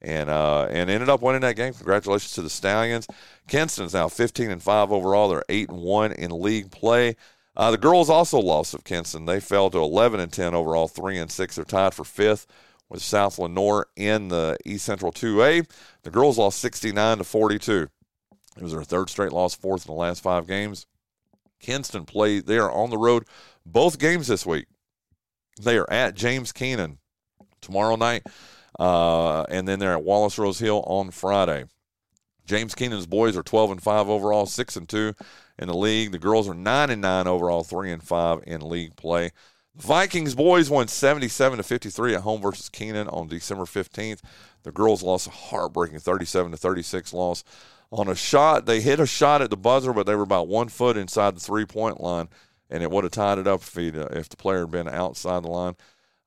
[0.00, 1.74] and uh, and ended up winning that game.
[1.74, 3.06] Congratulations to the Stallions.
[3.48, 5.28] Kinston's now 15 and five overall.
[5.28, 7.16] They're eight and one in league play.
[7.56, 9.24] Uh, the girls also lost of Kinston.
[9.24, 10.86] They fell to 11 and 10 overall.
[10.86, 11.56] Three and six.
[11.56, 12.46] They're tied for fifth
[12.88, 15.68] with South Lenoir in the East Central 2A.
[16.02, 17.88] The girls lost 69 to 42.
[18.56, 20.86] It was their third straight loss, fourth in the last five games.
[21.60, 22.46] Kinston played.
[22.46, 23.24] They are on the road
[23.72, 24.66] both games this week.
[25.60, 26.98] They are at James Kenan
[27.60, 28.26] tomorrow night.
[28.78, 31.64] Uh, and then they're at Wallace Rose Hill on Friday.
[32.46, 35.14] James Kenan's boys are 12 and 5 overall, 6 and 2
[35.58, 36.12] in the league.
[36.12, 39.32] The girls are 9 and 9 overall, 3 and 5 in league play.
[39.76, 44.20] Vikings boys won 77 to 53 at home versus Kenan on December 15th.
[44.62, 47.44] The girls lost a heartbreaking 37 to 36 loss
[47.92, 48.66] on a shot.
[48.66, 51.40] They hit a shot at the buzzer, but they were about one foot inside the
[51.40, 52.28] three point line,
[52.70, 55.42] and it would have tied it up if, he if the player had been outside
[55.42, 55.76] the line.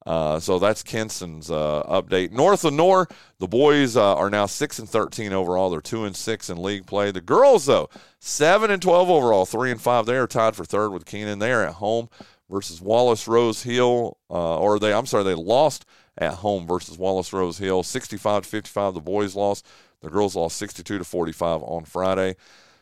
[0.05, 2.31] Uh, so that's Kinston's uh, update.
[2.31, 5.69] North Lenoir, the boys uh, are now six and thirteen overall.
[5.69, 7.11] They're two and six in league play.
[7.11, 7.87] The girls, though,
[8.19, 10.07] seven and twelve overall, three and five.
[10.07, 11.37] They are tied for third with Kenan.
[11.37, 12.09] They are at home
[12.49, 15.85] versus Wallace Rose Hill, uh, or they, I'm sorry, they lost
[16.17, 18.93] at home versus Wallace Rose Hill, 65 to 55.
[18.95, 19.67] The boys lost.
[20.01, 22.35] The girls lost 62 to 45 on Friday.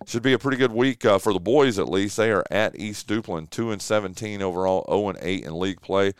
[0.05, 2.17] Should be a pretty good week uh, for the boys at least.
[2.17, 6.13] They are at East Duplin, two and 17 overall, 0 and 8 in league play.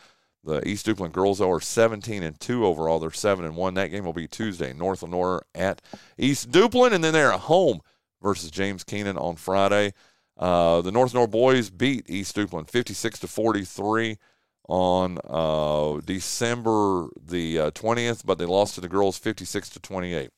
[0.44, 2.98] The East Duplin girls are 17 and 2 overall.
[2.98, 3.74] They're 7 and 1.
[3.74, 4.72] That game will be Tuesday.
[4.72, 5.82] North Lenoir at
[6.16, 7.80] East Duplin, and then they're at home
[8.22, 9.92] versus James Kenan on Friday.
[10.36, 14.16] Uh, the North Lenoir boys beat East Duplin 56 to 43
[14.68, 20.30] on uh, December the uh, 20th, but they lost to the girls 56 to 28.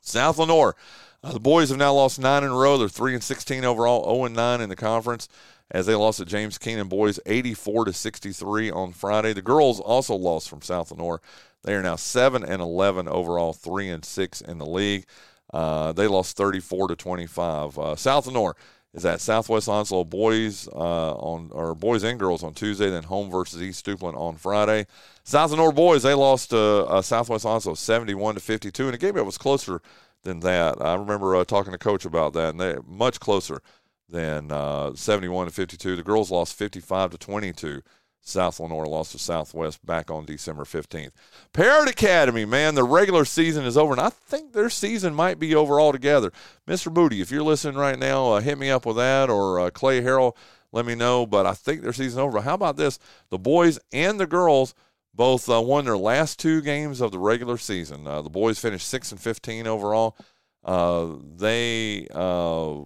[0.00, 0.76] South Lenoir,
[1.24, 2.76] uh, the boys have now lost nine in a row.
[2.76, 5.28] They're 3 and 16 overall, 0 and 9 in the conference
[5.70, 9.32] as they lost to James Kenan boys 84 to 63 on Friday.
[9.32, 11.22] The girls also lost from South Lenoir.
[11.62, 15.06] They are now 7 and 11 overall, 3 and 6 in the league.
[15.52, 17.78] Uh, they lost 34 to 25.
[17.78, 18.54] Uh, South Lenoir
[18.92, 23.30] is at Southwest Onslow boys uh, on or boys and girls on Tuesday, then home
[23.30, 24.86] versus East Duplin on Friday.
[25.24, 29.14] South Lenoir boys they lost to uh, Southwest Onslow 71 to 52, and the game
[29.24, 29.80] was closer
[30.24, 30.80] than that.
[30.80, 33.62] I remember uh, talking to coach about that, and they much closer
[34.08, 35.96] than uh, 71 to 52.
[35.96, 37.82] The girls lost 55 to 22.
[38.26, 41.10] South Lenoir lost to Southwest back on December 15th.
[41.52, 45.54] Parrott Academy, man, the regular season is over, and I think their season might be
[45.54, 46.32] over altogether.
[46.66, 46.92] Mr.
[46.92, 50.00] Booty, if you're listening right now, uh, hit me up with that, or uh, Clay
[50.00, 50.34] Harrell,
[50.72, 51.26] let me know.
[51.26, 52.40] But I think their season over.
[52.40, 52.98] How about this?
[53.28, 54.74] The boys and the girls
[55.14, 58.06] both uh, won their last two games of the regular season.
[58.06, 60.16] Uh, the boys finished 6 and 15 overall.
[60.64, 62.80] Uh, they uh,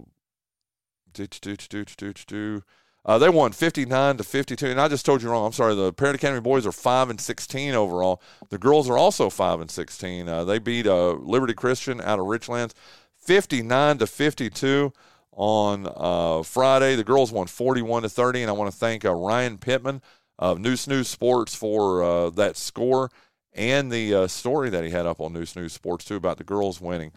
[3.05, 4.67] uh, they won 59 to 52.
[4.67, 5.45] And I just told you wrong.
[5.47, 5.73] I'm sorry.
[5.73, 8.21] The Parrott Academy boys are 5 and 16 overall.
[8.49, 10.27] The girls are also 5 and 16.
[10.27, 12.73] Uh, they beat Liberty Christian out of Richlands
[13.17, 14.93] 59 to 52
[15.31, 16.95] on uh, Friday.
[16.95, 18.43] The girls won 41 to 30.
[18.43, 20.01] And I want to thank Ryan Pittman
[20.39, 23.11] of Neuse News Sports for uh, that score
[23.53, 26.81] and the story that he had up on Neuse News Sports, too, about the girls
[26.81, 27.11] winning.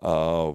[0.00, 0.52] Uh,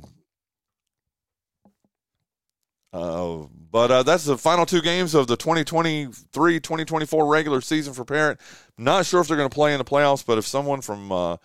[2.94, 8.06] uh, but uh, that's the final two games of the 2023 2024 regular season for
[8.06, 8.40] Parrott.
[8.78, 11.38] Not sure if they're going to play in the playoffs, but if someone from uh,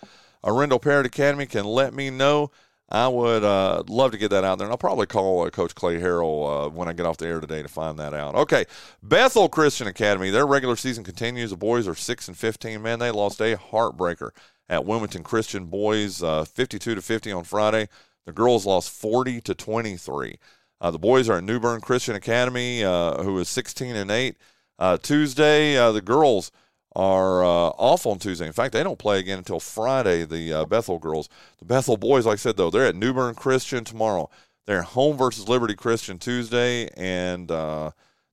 [0.45, 2.51] Arendell Parrott Academy can let me know,
[2.91, 4.67] I would uh, love to get that out there.
[4.67, 7.41] And I'll probably call uh, Coach Clay Harrell uh, when I get off the air
[7.41, 8.35] today to find that out.
[8.35, 8.65] Okay,
[9.03, 11.51] Bethel Christian Academy, their regular season continues.
[11.51, 12.81] The boys are 6 and 15.
[12.81, 14.31] Man, they lost a heartbreaker
[14.71, 17.89] at Wilmington Christian boys, uh, 52 to 50 on Friday.
[18.25, 20.39] The girls lost 40 to 23.
[20.81, 24.37] Uh, the boys are at New Bern Christian Academy, uh, who is 16 and 8.
[24.79, 26.53] Uh, Tuesday, the girls
[26.97, 28.47] are uh, off on Tuesday.
[28.47, 31.29] In fact, they don't play again until Friday, the uh, Bethel girls.
[31.59, 34.31] The Bethel boys, like I said, though, they're at New Bern Christian tomorrow.
[34.67, 37.49] They're home versus Liberty Christian Tuesday, and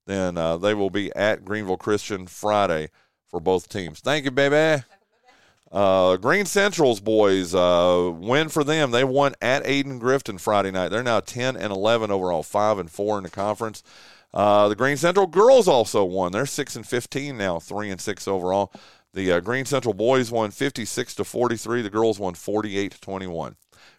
[0.06, 2.90] then they will be at Greenville Christian Friday
[3.28, 4.00] for both teams.
[4.00, 4.82] Thank you, baby.
[5.70, 8.92] Uh, Greene Central's boys uh, win for them.
[8.92, 10.88] They won at Ayden Grifton Friday night.
[10.88, 13.82] They're now 10 and 11 overall, 5 and 4 in the conference.
[14.36, 16.30] Uh, the Greene Central girls also won.
[16.30, 18.70] They're 6 and 15 now, 3 and 6 overall.
[19.14, 21.80] The uh, Greene Central boys won 56 to 43.
[21.80, 23.56] The girls won 48 to 21.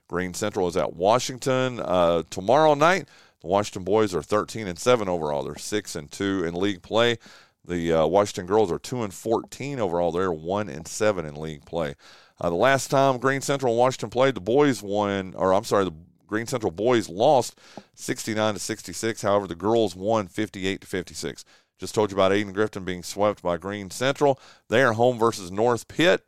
[0.07, 3.09] Greene Central is at Washington uh, tomorrow night.
[3.41, 5.41] The Washington boys are 13 and 7 overall.
[5.41, 7.17] They're 6 and 2 in league play.
[7.65, 10.13] The uh, Washington girls are two and fourteen overall.
[10.13, 11.95] They're one and seven in league play.
[12.39, 15.83] Uh, the last time Greene Central and Washington played, the boys won, or I'm sorry,
[15.83, 15.93] the
[16.27, 17.59] Greene Central boys lost
[17.95, 19.21] 69 to 66.
[19.21, 21.45] However, the girls won 58 to 56.
[21.79, 24.39] Just told you about Ayden Grifton being swept by Greene Central.
[24.67, 26.25] They are home versus North Pitt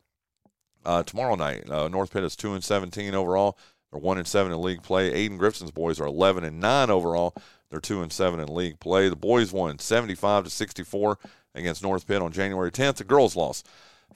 [0.84, 1.68] uh, tomorrow night.
[1.68, 3.58] Uh, North Pitt is two and 17 overall.
[3.90, 5.10] They're one and seven in league play.
[5.10, 7.34] Ayden Grifton's boys are 11 and nine overall.
[7.70, 9.08] They're two and seven in league play.
[9.08, 11.18] The boys won 75 to 64
[11.54, 12.96] against North Pitt on January 10th.
[12.96, 13.68] The girls lost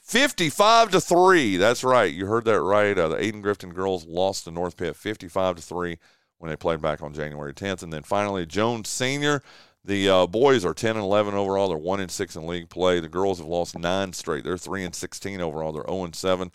[0.02, 1.56] 55 to three.
[1.56, 2.12] That's right.
[2.12, 2.96] You heard that right.
[2.96, 5.98] Uh, the Ayden Grifton girls lost to North Pitt 55 to three
[6.38, 7.82] when they played back on January 10th.
[7.82, 9.42] And then finally, Jones Senior.
[9.86, 11.68] The uh, boys are 10 and 11 overall.
[11.68, 13.00] They're 1 and 6 in league play.
[13.00, 14.42] The girls have lost nine straight.
[14.42, 15.72] They're 3 and 16 overall.
[15.72, 16.50] They're 0 and 7.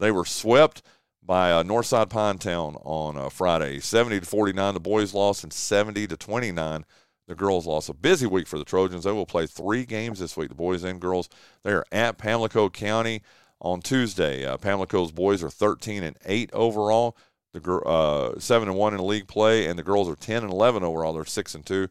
[0.00, 0.82] They were swept
[1.22, 3.78] by uh, Northside Pinetown on uh, Friday.
[3.78, 6.84] 70 to 49, the boys lost, and 70 to 29,
[7.28, 7.88] the girls lost.
[7.88, 9.04] A busy week for the Trojans.
[9.04, 11.28] They will play three games this week, the boys and girls.
[11.62, 13.22] They're at Pamlico County
[13.60, 14.44] on Tuesday.
[14.44, 17.16] Uh, Pamlico's boys are 13 and 8 overall.
[17.52, 20.52] The gir- uh, 7 and 1 in league play, and the girls are 10 and
[20.52, 21.12] 11 overall.
[21.12, 21.88] They're 6 and 2.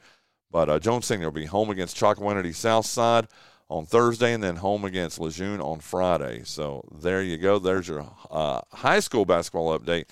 [0.51, 3.27] But uh, Jones Senior will be home against Chocowinity Southside
[3.69, 6.41] on Thursday and then home against Lejeune on Friday.
[6.43, 7.57] So there you go.
[7.57, 10.05] There's your uh, high school basketball update.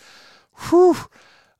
[0.69, 0.95] Whew.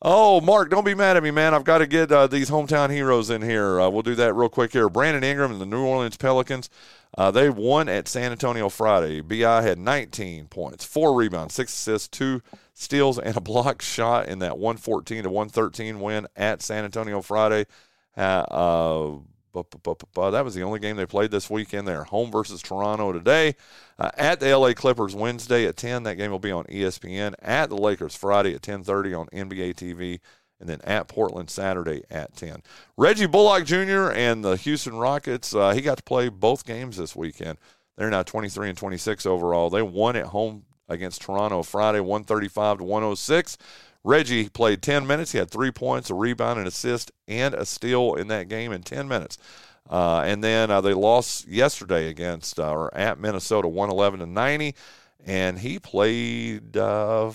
[0.01, 1.53] Oh, Mark, don't be mad at me, man.
[1.53, 3.81] I've got to get uh, these hometown heroes in here.
[3.81, 4.87] Uh, we'll do that real quick here.
[4.87, 6.69] Brandon Ingram and the New Orleans Pelicans.
[7.17, 9.19] Uh, they won at San Antonio Friday.
[9.19, 12.41] BI had 19 points, four rebounds, six assists, two
[12.73, 17.65] steals, and a block shot in that 114 to 113 win at San Antonio Friday.
[18.15, 19.17] Uh,
[20.31, 21.87] that was the only game they played this weekend.
[21.87, 23.55] They're home versus Toronto today.
[23.97, 26.03] Uh, at the LA Clippers Wednesday at 10.
[26.03, 27.33] That game will be on ESPN.
[27.41, 30.19] At the Lakers Friday at 10:30 on NBA TV.
[30.59, 32.63] And then at Portland Saturday at 10.
[32.97, 34.11] Reggie Bullock Jr.
[34.11, 37.57] and the Houston Rockets, uh, he got to play both games this weekend.
[37.95, 39.69] They're now 23 and 26 overall.
[39.69, 43.57] They won at home against Toronto Friday, 135 to 106.
[44.03, 45.31] Reggie played 10 minutes.
[45.31, 48.83] He had three points, a rebound, an assist, and a steal in that game in
[48.83, 49.37] 10 minutes.
[49.89, 54.75] Uh, and then uh, they lost yesterday against uh, or at Minnesota, 111 to 90,
[55.25, 57.31] and he played uh,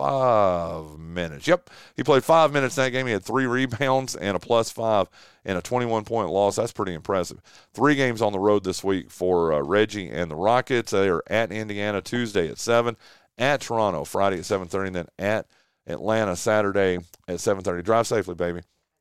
[0.00, 1.46] five minutes.
[1.46, 3.06] Yep, he played five minutes in that game.
[3.06, 5.08] He had three rebounds and a plus five
[5.44, 6.56] and a 21 point loss.
[6.56, 7.40] That's pretty impressive.
[7.72, 10.90] Three games on the road this week for uh, Reggie and the Rockets.
[10.90, 12.96] They are at Indiana Tuesday at seven
[13.40, 15.46] at Toronto Friday at 7:30, and then at
[15.86, 17.82] Atlanta Saturday at 7:30.
[17.82, 18.60] Drive safely, baby.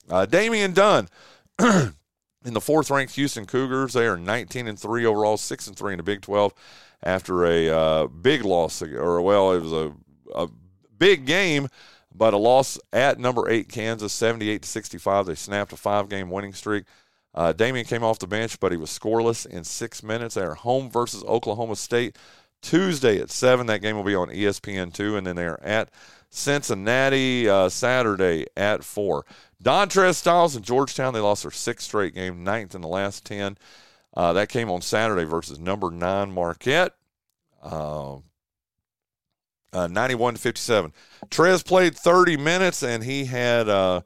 [0.09, 1.07] Uh, Damian Dunn
[1.59, 3.93] in the fourth-ranked Houston Cougars.
[3.93, 6.53] They are 19 and three overall, six and three in the Big 12
[7.03, 9.93] after a uh, big loss, or well, it was a,
[10.33, 10.47] a
[10.97, 11.67] big game,
[12.13, 15.25] but a loss at number eight Kansas, 78 to 65.
[15.25, 16.85] They snapped a five-game winning streak.
[17.33, 20.35] Uh, Damian came off the bench, but he was scoreless in six minutes.
[20.35, 22.17] They are home versus Oklahoma State.
[22.61, 23.67] Tuesday at 7.
[23.67, 25.17] That game will be on ESPN2.
[25.17, 25.89] And then they're at
[26.29, 29.25] Cincinnati uh, Saturday at 4.
[29.63, 33.57] Dontrez Styles and Georgetown, they lost their sixth straight game, ninth in the last 10.
[34.15, 36.93] Uh, that came on Saturday versus number 9 Marquette.
[37.61, 38.17] Uh,
[39.73, 40.93] uh, 91 to 57.
[41.27, 44.01] Trez played 30 minutes and he had uh,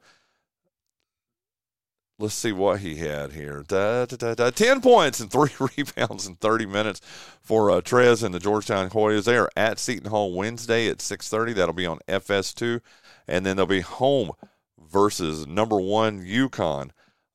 [2.18, 3.64] let's see what he had here.
[3.66, 7.00] Da, da, da, 10 points and three rebounds in 30 minutes
[7.40, 9.24] for uh, Trez and the Georgetown Hoyas.
[9.24, 11.54] They are at Seton Hall Wednesday at 6.30.
[11.54, 12.80] That'll be on FS2.
[13.26, 14.32] And then they'll be home
[14.78, 16.90] versus number one UConn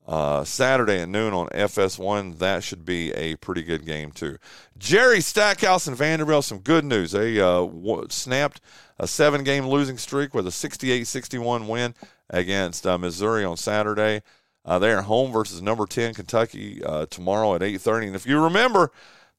[0.08, 2.40] uh, Saturday at noon on FS1.
[2.40, 4.38] That should be a pretty good game, too.
[4.78, 7.12] Jerry Stackhouse and Vanderbilt, some good news.
[7.12, 8.62] They uh, w- snapped
[8.98, 11.94] a seven game losing streak with a 68 61 win
[12.30, 14.22] against uh, Missouri on Saturday.
[14.70, 18.08] Uh, they are home versus number 10 Kentucky uh, tomorrow at 8:30.
[18.08, 18.92] And if you remember,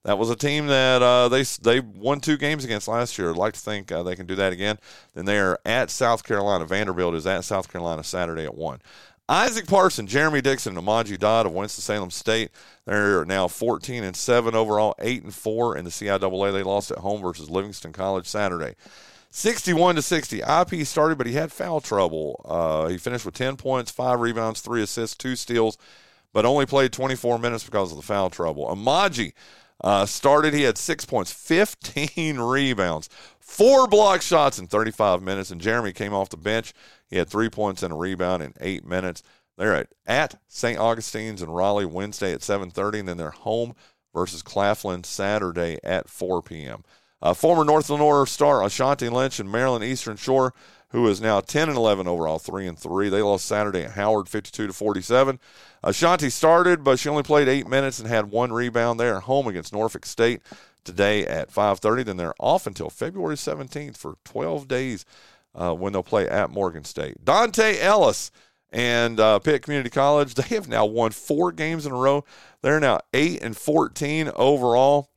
[0.03, 3.31] that was a team that uh, they they won two games against last year.
[3.31, 4.81] I'd like to think uh, they can do that again.
[5.15, 6.65] Then they are at South Carolina.
[6.65, 8.83] Vanderbilt is at South Carolina Saturday at one.
[9.29, 12.51] Isaac Parson, Jeremy Dixon, and Amaji Dodd of Winston Salem State.
[12.85, 16.53] They're now 14 and seven overall, eight and four in the CIAA.
[16.53, 18.75] They lost at home versus Livingstone College Saturday.
[19.31, 20.41] 61 to 60.
[20.41, 22.45] IP started, but he had foul trouble.
[22.49, 25.79] Uh, he finished with 10 points, five rebounds, three assists, two steals,
[26.33, 28.67] but only played 24 minutes because of the foul trouble.
[28.67, 29.33] Amaji
[29.83, 30.53] uh, started.
[30.53, 35.51] He had six points, 15 rebounds, four block shots in 35 minutes.
[35.51, 36.73] And Jeremy came off the bench.
[37.09, 39.23] He had three points and a rebound in eight minutes.
[39.57, 40.79] They're at, at St.
[40.79, 43.75] Augustine's in Raleigh Wednesday at 7:30, and then they're home
[44.15, 46.83] versus Claflin Saturday at 4 p.m.
[47.23, 50.55] Uh, former North Lenoir star Ashanti Lynch and Maryland Eastern Shore,
[50.89, 53.09] who is now 10 and 11 overall, 3 and 3.
[53.09, 55.39] They lost Saturday at Howard 52 to 47.
[55.85, 58.99] Ashanti started, but she only played eight minutes and had one rebound.
[58.99, 60.41] there home against Norfolk State
[60.85, 62.05] today at 5:30.
[62.05, 65.05] Then they're off until February 17th for 12 days
[65.55, 67.25] uh, when they'll play at Morgan State.
[67.25, 68.31] Dante Ellis
[68.73, 70.35] and uh, Pitt Community College.
[70.41, 72.25] They have now won four games in a row.
[72.63, 75.10] They're now eight and 14 overall.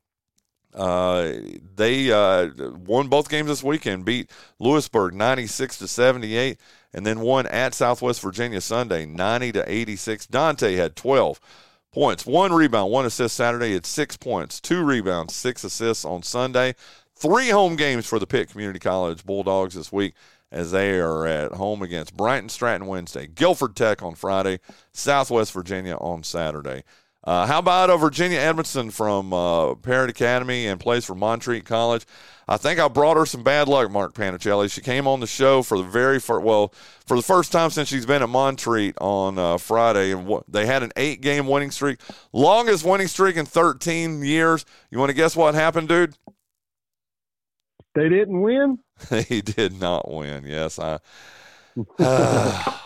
[0.74, 1.34] Uh,
[1.76, 2.50] they uh,
[2.86, 6.60] won both games this weekend, beat Louisburg 96 to 78,
[6.94, 10.28] and then won at Southwest Virginia Sunday 90 to 86.
[10.28, 11.40] Dante had 12
[11.92, 13.68] points, one rebound, one assist Saturday.
[13.68, 16.76] He had six points, two rebounds, six assists on Sunday.
[17.16, 20.16] Three home games for the Pitt Community College Bulldogs this week
[20.52, 24.60] as they are at home against Bryant Stratton Wednesday, Guilford Tech on Friday,
[24.92, 26.84] Southwest Virginia on Saturday.
[27.24, 32.06] Uh, how about uh, Virginia Edmondson from uh, Parrott Academy and plays for Montreat College?
[32.50, 34.70] I think I brought her some bad luck, Mark Panichelli.
[34.70, 36.74] She came on the show for the very first, well,
[37.06, 40.66] for the first time since she's been at Montreat on uh, Friday, and what, they
[40.66, 42.02] had an eight-game winning streak,
[42.34, 44.66] longest winning streak in 13 years.
[44.92, 46.16] You want to guess what happened, dude?
[47.96, 48.80] They didn't win.
[49.10, 50.44] they did not win.
[50.46, 51.00] Yes, I.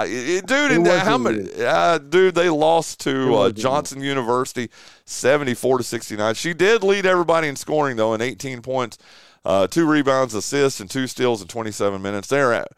[0.00, 1.48] I, it, dude, and how many?
[1.58, 4.70] Uh, dude, they lost to uh, Johnson University,
[5.04, 6.34] seventy-four to sixty-nine.
[6.34, 8.98] She did lead everybody in scoring though, in eighteen points,
[9.44, 12.28] uh, two rebounds, assists, and two steals in twenty-seven minutes.
[12.28, 12.68] They're at.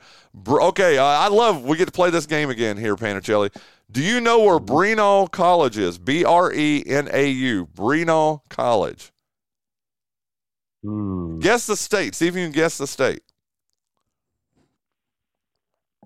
[0.49, 1.65] Okay, I, I love.
[1.65, 3.55] We get to play this game again here, Panichelli.
[3.91, 5.99] Do you know where Brenau College is?
[5.99, 7.67] B R E N A U.
[7.67, 9.13] Brenau College.
[10.83, 11.39] Hmm.
[11.39, 12.15] Guess the state.
[12.15, 13.23] See if you can guess the state.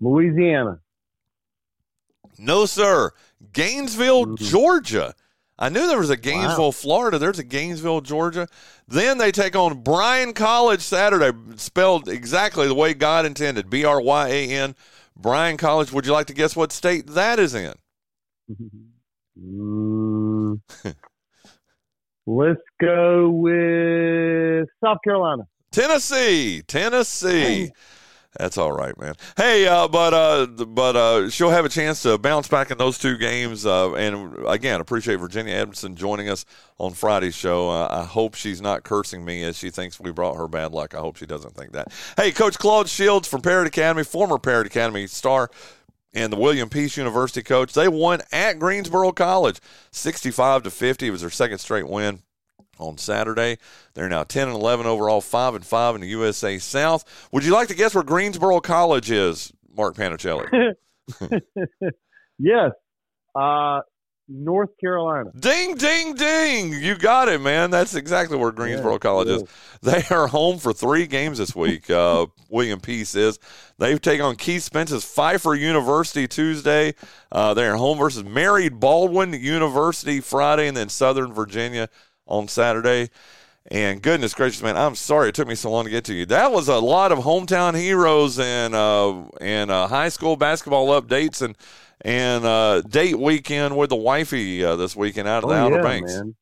[0.00, 0.80] Louisiana.
[2.38, 3.12] No, sir.
[3.52, 5.14] Gainesville, Georgia.
[5.58, 7.18] I knew there was a Gainesville, Florida.
[7.18, 8.46] There's a Gainesville, Georgia.
[8.86, 14.00] Then they take on Bryan College Saturday, spelled exactly the way God intended B R
[14.00, 14.74] Y A N.
[15.16, 15.92] Bryan College.
[15.92, 17.72] Would you like to guess what state that is in?
[19.40, 20.60] Mm.
[22.26, 25.44] Let's go with South Carolina.
[25.70, 27.70] Tennessee, Tennessee.
[28.38, 29.14] That's all right, man.
[29.36, 32.98] Hey, uh, but uh, but uh, she'll have a chance to bounce back in those
[32.98, 33.64] two games.
[33.64, 36.44] Uh, and again, appreciate Virginia Edmondson joining us
[36.78, 37.70] on Friday's show.
[37.70, 40.94] Uh, I hope she's not cursing me as she thinks we brought her bad luck.
[40.94, 41.88] I hope she doesn't think that.
[42.16, 45.50] Hey, Coach Claude Shields from Parrott Academy, former Parrott Academy star
[46.12, 47.72] and the William Peace University coach.
[47.72, 49.60] They won at Greensboro College,
[49.90, 51.08] sixty-five to fifty.
[51.08, 52.22] It was their second straight win
[52.78, 53.58] on Saturday.
[53.94, 57.28] They're now 10 and 11 overall, 5 and 5 in the USA South.
[57.32, 60.74] Would you like to guess where Greensboro College is, Mark Panichelli?
[62.38, 62.70] yes.
[63.34, 63.80] Uh,
[64.28, 65.30] North Carolina.
[65.38, 66.72] ding, ding, ding.
[66.72, 67.70] You got it, man.
[67.70, 69.44] That's exactly where Greensboro Yeah, College is.
[69.82, 71.88] They are home for three games this week.
[71.88, 73.38] Uh, William Peace is.
[73.78, 76.94] They take on Keith Spence's Pfeiffer University Tuesday.
[77.30, 81.88] Uh, they're home versus Mary Baldwin University Friday, and then Southern Virginia
[82.26, 83.10] on Saturday.
[83.68, 86.24] And goodness gracious, man, I'm sorry it took me so long to get to you.
[86.26, 91.42] That was a lot of hometown heroes and uh, and uh, high school basketball updates
[91.42, 91.56] and
[92.02, 95.76] and uh, date weekend with the wifey uh, this weekend out of the Oh, Outer
[95.76, 96.14] yeah, Banks.
[96.14, 96.36] man.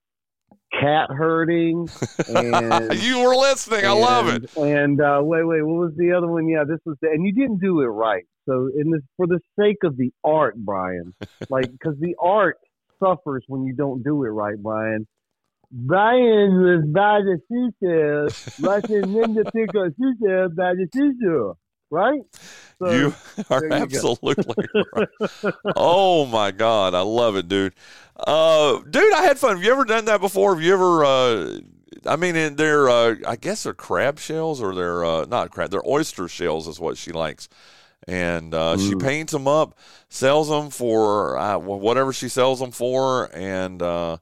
[0.79, 1.89] Cat herding.
[2.29, 3.87] And, you were listening.
[3.87, 4.51] I love it.
[4.57, 6.49] and- And uh, wait, wait, what was the other one?
[6.49, 8.25] Yeah, this was the, and you didn't do it right.
[8.47, 11.15] So, in this, for the sake of the art, Bryan,
[11.49, 12.59] like, because the art
[13.03, 15.07] suffers when you don't do it right, Bryan.
[15.77, 18.31] Bryan was by the seashell,
[18.89, 21.57] in to pick a seashell by the seashore,
[21.91, 22.21] right?
[22.79, 23.15] So, you
[23.51, 24.55] are you absolutely
[24.95, 25.09] right.
[25.75, 27.75] Oh my god, I love it, dude.
[28.17, 29.57] Uh, dude, I had fun.
[29.57, 30.55] Have you ever done that before?
[30.55, 31.05] Have you ever?
[31.05, 31.59] Uh,
[32.07, 35.71] I mean, in their, uh, I guess they're crab shells or they're uh, not crab.
[35.71, 37.49] They're oyster shells is what she likes,
[38.07, 39.03] and uh, she Mm.
[39.03, 39.77] paints them up,
[40.09, 43.83] sells them for uh, whatever she sells them for, and.
[43.83, 44.19] Uh,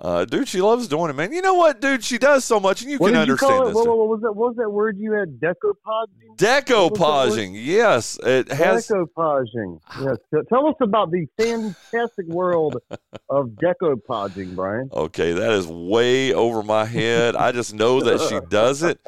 [0.00, 1.32] uh, dude, she loves doing it, man.
[1.32, 2.04] You know what, dude?
[2.04, 3.66] She does so much, and you what can you understand it?
[3.66, 3.74] this.
[3.74, 4.32] What, what, was that?
[4.32, 5.40] What was that word you had?
[5.40, 6.36] Decoupaging.
[6.36, 8.86] Decoupaging, yes, it has.
[8.86, 9.80] Decoupaging.
[10.00, 10.18] Yes.
[10.48, 12.76] Tell us about the fantastic world
[13.28, 14.88] of decoupaging, Bryan.
[14.92, 17.34] Okay, that is way over my head.
[17.34, 19.00] I just know that she does it,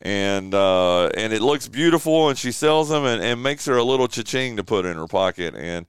[0.00, 3.84] and uh, and it looks beautiful, and she sells them, and, and makes her a
[3.84, 5.84] little cha-ching to put in her pocket, and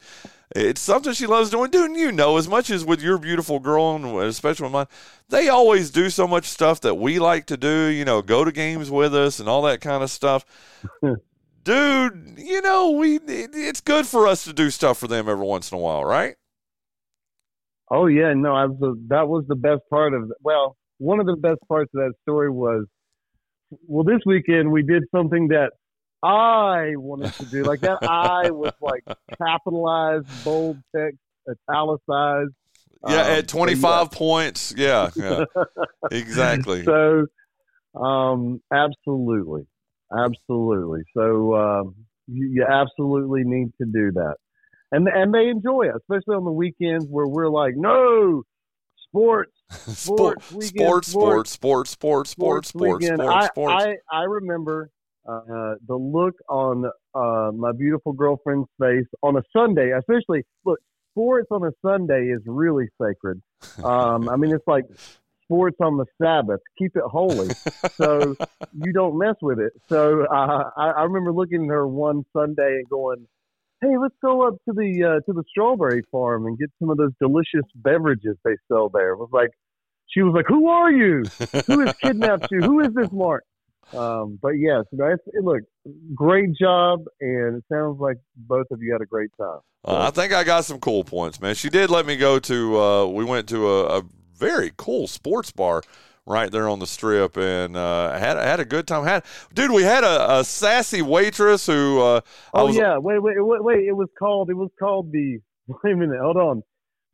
[0.55, 1.69] it's something she loves doing.
[1.69, 4.87] Dude, you know, as much as with your beautiful girl, and especially with mine,
[5.29, 7.87] they always do so much stuff that we like to do.
[7.87, 10.45] You know, go to games with us and all that kind of stuff.
[11.63, 15.45] Dude, you know, we it, it's good for us to do stuff for them every
[15.45, 16.35] once in a while, right?
[17.91, 21.35] Oh yeah, no, I was that was the best part of well, one of the
[21.35, 22.85] best parts of that story was
[23.87, 25.73] well this weekend we did something that
[26.21, 27.63] I wanted to do.
[27.63, 29.03] Like that I was like
[29.37, 32.51] capitalized, bold text, italicized.
[33.07, 34.73] Yeah, Um, at so 25 points.
[34.75, 35.45] Yeah, yeah.
[36.11, 36.83] exactly.
[36.83, 37.27] So,
[37.95, 39.67] um, absolutely,
[40.11, 41.03] absolutely.
[41.15, 41.95] So, um,
[42.27, 44.35] you, you absolutely need to do that,
[44.91, 48.43] and and they enjoy it, especially on the weekends where we're like, no,
[49.07, 53.85] sports, Sport, sports, weekend, sports, sports, sports, sports, sports, sports, sports, sports.
[53.85, 54.89] I I remember
[55.27, 60.79] uh, the look on uh, my beautiful girlfriend's face on a Sunday, especially look.
[61.13, 63.41] Sports on a Sunday is really sacred.
[63.83, 64.85] Um, I mean, it's like
[65.43, 66.61] sports on the Sabbath.
[66.77, 67.49] Keep it holy,
[67.97, 68.35] so
[68.73, 69.73] you don't mess with it.
[69.89, 73.27] So uh, I, I remember looking at her one Sunday and going,
[73.81, 76.97] "Hey, let's go up to the uh, to the strawberry farm and get some of
[76.97, 79.49] those delicious beverages they sell there." It was like,
[80.07, 81.23] she was like, "Who are you?
[81.65, 82.61] Who has kidnapped you?
[82.61, 83.43] Who is this Mark?"
[83.93, 85.63] Um, but yes, it's, look,
[86.13, 89.59] great job, and it sounds like both of you had a great time.
[89.83, 91.55] Uh, I think I got some cool points, man.
[91.55, 92.79] She did let me go to.
[92.79, 94.03] Uh, we went to a, a
[94.35, 95.81] very cool sports bar
[96.25, 99.03] right there on the strip, and uh, had had a good time.
[99.03, 102.01] Had dude, we had a, a sassy waitress who.
[102.01, 102.21] Uh,
[102.53, 103.87] I Oh was, yeah, wait, wait, wait, wait.
[103.87, 104.49] It was called.
[104.49, 105.39] It was called the.
[105.83, 106.19] Wait a minute.
[106.19, 106.63] Hold on.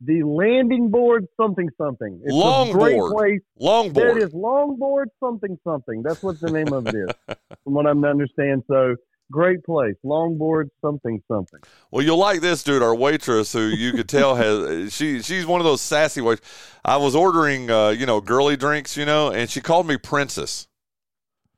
[0.02, 2.20] The landing board something something.
[2.22, 3.12] It's a great Longboard.
[3.12, 3.40] place.
[3.60, 4.16] Longboard.
[4.16, 4.34] It is.
[4.34, 6.02] Longboard something something.
[6.02, 7.08] That's what the name of it is,
[7.64, 8.64] from what I'm understand.
[8.68, 8.96] So
[9.30, 9.94] great place.
[10.04, 11.60] Longboard something something.
[11.90, 15.60] Well, you'll like this dude, our waitress, who you could tell has she she's one
[15.60, 16.40] of those sassy wait.
[16.84, 20.68] I was ordering, uh, you know, girly drinks, you know, and she called me princess.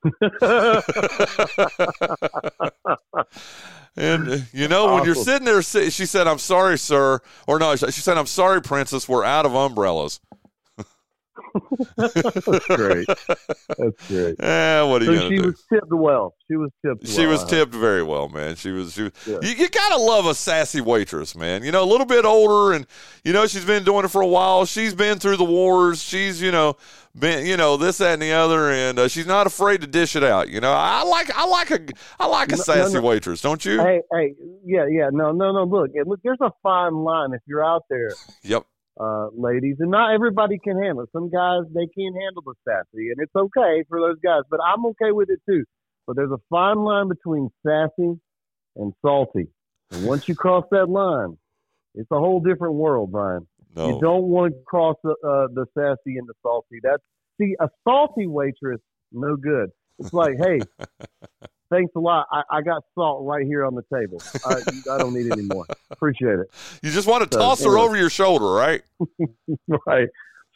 [3.98, 7.74] And uh, you know, when you're sitting there, she said, "I'm sorry, sir," or no,
[7.74, 9.08] she said, "I'm sorry, princess.
[9.08, 10.20] We're out of umbrellas."
[11.96, 13.06] That's great.
[13.06, 14.36] That's great.
[14.40, 15.42] Eh, what are you So gonna she do?
[15.48, 16.34] was tipped well.
[16.50, 17.06] She was tipped.
[17.06, 18.56] She well, was tipped very well, man.
[18.56, 18.92] She was.
[18.94, 19.12] She was.
[19.26, 19.38] Yeah.
[19.42, 21.62] You, you gotta love a sassy waitress, man.
[21.64, 22.86] You know, a little bit older, and
[23.24, 24.64] you know she's been doing it for a while.
[24.64, 26.02] She's been through the wars.
[26.02, 26.76] She's you know
[27.18, 30.16] been you know this that and the other, and uh, she's not afraid to dish
[30.16, 30.48] it out.
[30.48, 31.80] You know, I like I like a
[32.18, 33.00] I like a No, no, sassy no.
[33.02, 33.78] waitress, don't you?
[33.80, 34.34] Hey, hey,
[34.64, 35.08] yeah, yeah.
[35.12, 35.64] No, no, no.
[35.64, 36.20] Look, look.
[36.22, 38.10] There's a fine line if you're out there.
[38.42, 38.64] Yep.
[39.00, 41.08] Uh, ladies, and not everybody can handle it.
[41.12, 44.42] Some guys they can't handle the sassy, and it's okay for those guys.
[44.50, 45.64] But I'm okay with it too.
[46.06, 48.18] But there's a fine line between sassy
[48.76, 49.48] and salty,
[49.92, 51.36] and once you cross that line,
[51.94, 53.46] it's a whole different world, Bryan.
[53.76, 53.88] No.
[53.88, 56.78] You don't want to cross the, uh, the sassy and the salty.
[56.82, 57.02] That's
[57.40, 58.80] see a salty waitress,
[59.12, 59.70] no good.
[59.98, 60.60] It's like, hey,
[61.70, 62.26] thanks a lot.
[62.32, 64.20] I, I got salt right here on the table.
[64.46, 65.64] I, I don't need any more.
[65.90, 66.50] Appreciate it.
[66.82, 68.82] You just want to So, toss her over your shoulder, right?
[69.86, 70.08] right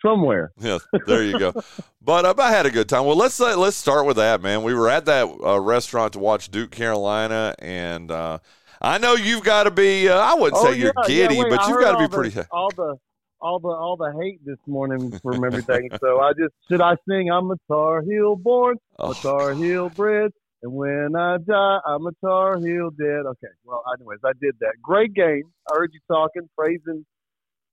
[0.05, 0.53] somewhere.
[0.61, 1.53] Yeah, there you go.
[2.01, 3.05] but uh, I had a good time.
[3.07, 4.63] Well, let's uh, let's start with that, man.
[4.63, 8.39] We were at that uh, restaurant to watch Duke Carolina, and uh,
[8.81, 10.09] I know you've got to be.
[10.09, 12.05] Uh, I wouldn't say you're Oh, giddy, yeah, wait, but I you've got to be
[12.07, 12.41] the- pretty.
[12.51, 12.97] all the
[13.41, 15.89] all the all the hate this morning from everything.
[16.01, 17.31] so I just should I sing?
[17.31, 20.33] I'm a Tar Heel born, Oh, a Tar Heel bred,
[20.63, 23.27] and when I die, I'm a Tar Heel dead.
[23.27, 24.75] Okay, well, anyways, I did that.
[24.83, 25.43] Great game.
[25.71, 27.05] I heard you talking, praising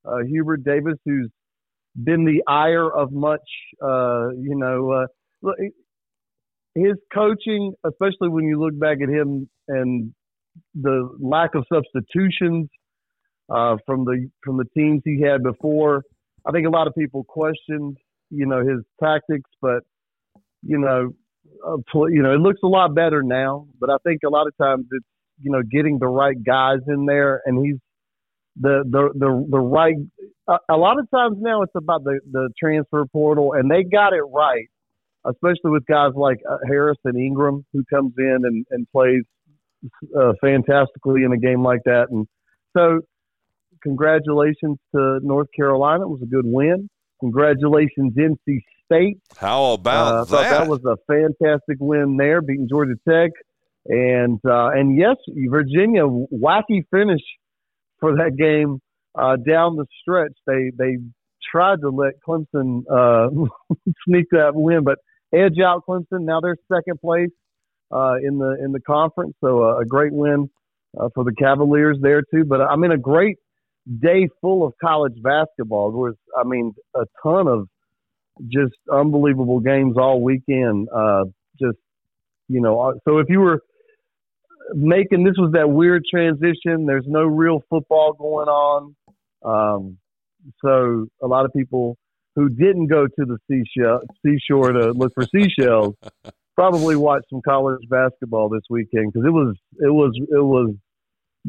[0.06, 1.30] uh, Hubert Davis, who's
[1.96, 3.48] been the ire of much.
[3.82, 5.06] Uh, you know,
[5.44, 5.52] uh,
[6.76, 10.14] his coaching, especially when you look back at him and
[10.74, 12.70] the lack of substitutions
[13.50, 16.04] uh, from the from the teams he had before.
[16.46, 17.98] I think a lot of people questioned,
[18.30, 19.84] you know, his tactics, but
[20.64, 21.12] you know,
[22.10, 23.68] you know, it looks a lot better now.
[23.80, 25.06] But I think a lot of times it's
[25.42, 27.78] you know getting the right guys in there, and he's
[28.60, 29.96] the the the the right.
[30.68, 34.24] A, lot of times now it's about the the transfer portal, and they got it
[34.34, 34.68] right,
[35.26, 39.24] especially with guys like uh, Harris and Ingram, who comes in and and plays
[40.18, 42.28] uh, fantastically in a game like that, and
[42.76, 43.02] so
[43.84, 46.04] congratulations to North Carolina.
[46.04, 46.90] It was a good win.
[47.20, 49.18] Congratulations, NC State.
[49.38, 53.32] How about Uh, I thought that was a fantastic win there, beating Georgia Tech,
[53.86, 55.16] and uh, and yes,
[55.50, 57.22] Virginia wacky finish
[58.00, 58.80] for that game
[59.16, 60.34] uh, down the stretch.
[60.48, 60.98] They they
[61.52, 63.30] tried to let Clemson uh,
[64.06, 65.00] sneak that win, but
[65.34, 66.22] edge out Clemson.
[66.22, 67.30] Now they're second place
[67.92, 70.50] uh, in the in the conference, so uh, a great win
[71.00, 72.46] uh, for the Cavaliers there too.
[72.46, 73.38] But I mean, a great
[74.02, 75.92] day full of college basketball.
[75.92, 77.68] There was, I mean, a ton of
[78.48, 80.88] just unbelievable games all weekend.
[80.94, 81.26] Uh,
[81.60, 81.78] just
[82.48, 83.62] you know, uh, so if you were
[84.74, 86.86] making this was that weird transition.
[86.86, 88.96] There's no real football going on.
[89.44, 89.98] Um,
[90.64, 91.98] so a lot of people
[92.36, 95.96] who didn't go to the seashell, seashore to look for seashells
[96.56, 100.74] probably watched some college basketball this weekend because it was it was it was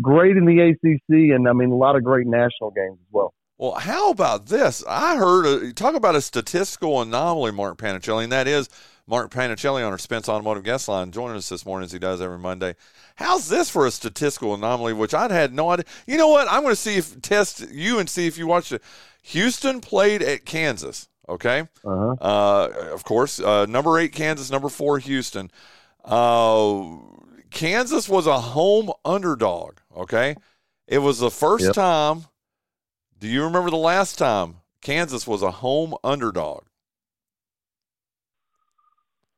[0.01, 3.35] great in the ACC and I mean a lot of great national games as well.
[3.59, 4.83] Well, how about this?
[4.89, 8.71] I heard uh, talk about a statistical anomaly, Mark Panichelli, and that is
[9.07, 12.23] Mark Panichelli on our Spence Automotive Guest Line joining us this morning as he does
[12.23, 12.75] every Monday.
[13.17, 14.95] How's this for a statistical anomaly?
[14.95, 15.85] Which I'd had no idea.
[16.07, 16.49] You know what?
[16.51, 18.83] I'm going to see if test you and see if you watched it.
[19.25, 21.09] Houston played at Kansas.
[21.29, 21.69] Okay.
[21.85, 22.17] Uh-huh.
[22.19, 25.51] Uh, of course, uh, number eight Kansas, number four Houston.
[26.03, 26.97] Uh,
[27.51, 29.80] Kansas was a home underdog.
[29.97, 30.37] Okay,
[30.87, 31.75] it was the first Yep.
[31.75, 32.25] time.
[33.19, 36.65] Do you remember the last time Kansas was a home underdog?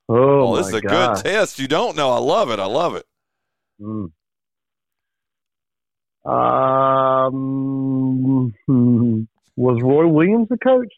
[0.09, 1.59] Oh, this is a good test.
[1.59, 2.11] You don't know.
[2.11, 2.59] I love it.
[2.59, 3.07] I love it.
[3.81, 4.13] Mm.
[6.25, 8.53] Um,
[9.57, 10.93] was Roy Williams the coach?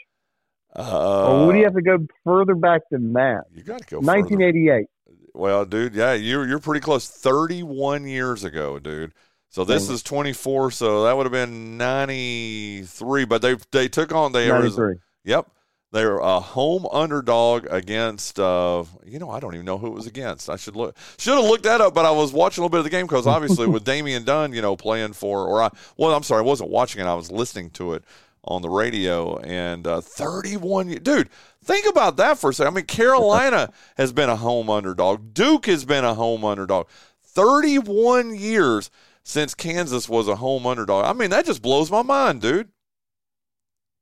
[0.76, 3.44] Uh, or would he have to go further back than that?
[3.55, 4.00] You got to go.
[4.00, 4.86] 1988.
[5.32, 7.09] Well, dude, yeah, you're you're pretty close.
[7.09, 9.12] 31 years ago, dude.
[9.55, 10.72] So this is 24.
[10.72, 13.24] So that would have been 93.
[13.24, 14.96] But they they took on they 93.
[15.22, 15.48] Yep.
[15.92, 18.40] They're a home underdog against.
[18.40, 20.50] Uh, you know, I don't even know who it was against.
[20.50, 20.96] I should look.
[21.18, 21.94] Should have looked that up.
[21.94, 24.52] But I was watching a little bit of the game because obviously with Damian Dunn,
[24.52, 25.70] you know, playing for or I.
[25.96, 27.07] Well, I'm sorry, I wasn't watching it.
[27.07, 28.02] I was listening to it
[28.42, 29.36] on the radio.
[29.36, 31.30] And uh, 31, dude.
[31.62, 32.72] Think about that for a second.
[32.72, 35.32] I mean, Carolina has been a home underdog.
[35.32, 36.88] Duke has been a home underdog.
[37.22, 38.90] 31 years
[39.25, 41.07] since Kansas was a home underdog.
[41.07, 42.68] I mean, that just blows my mind, dude.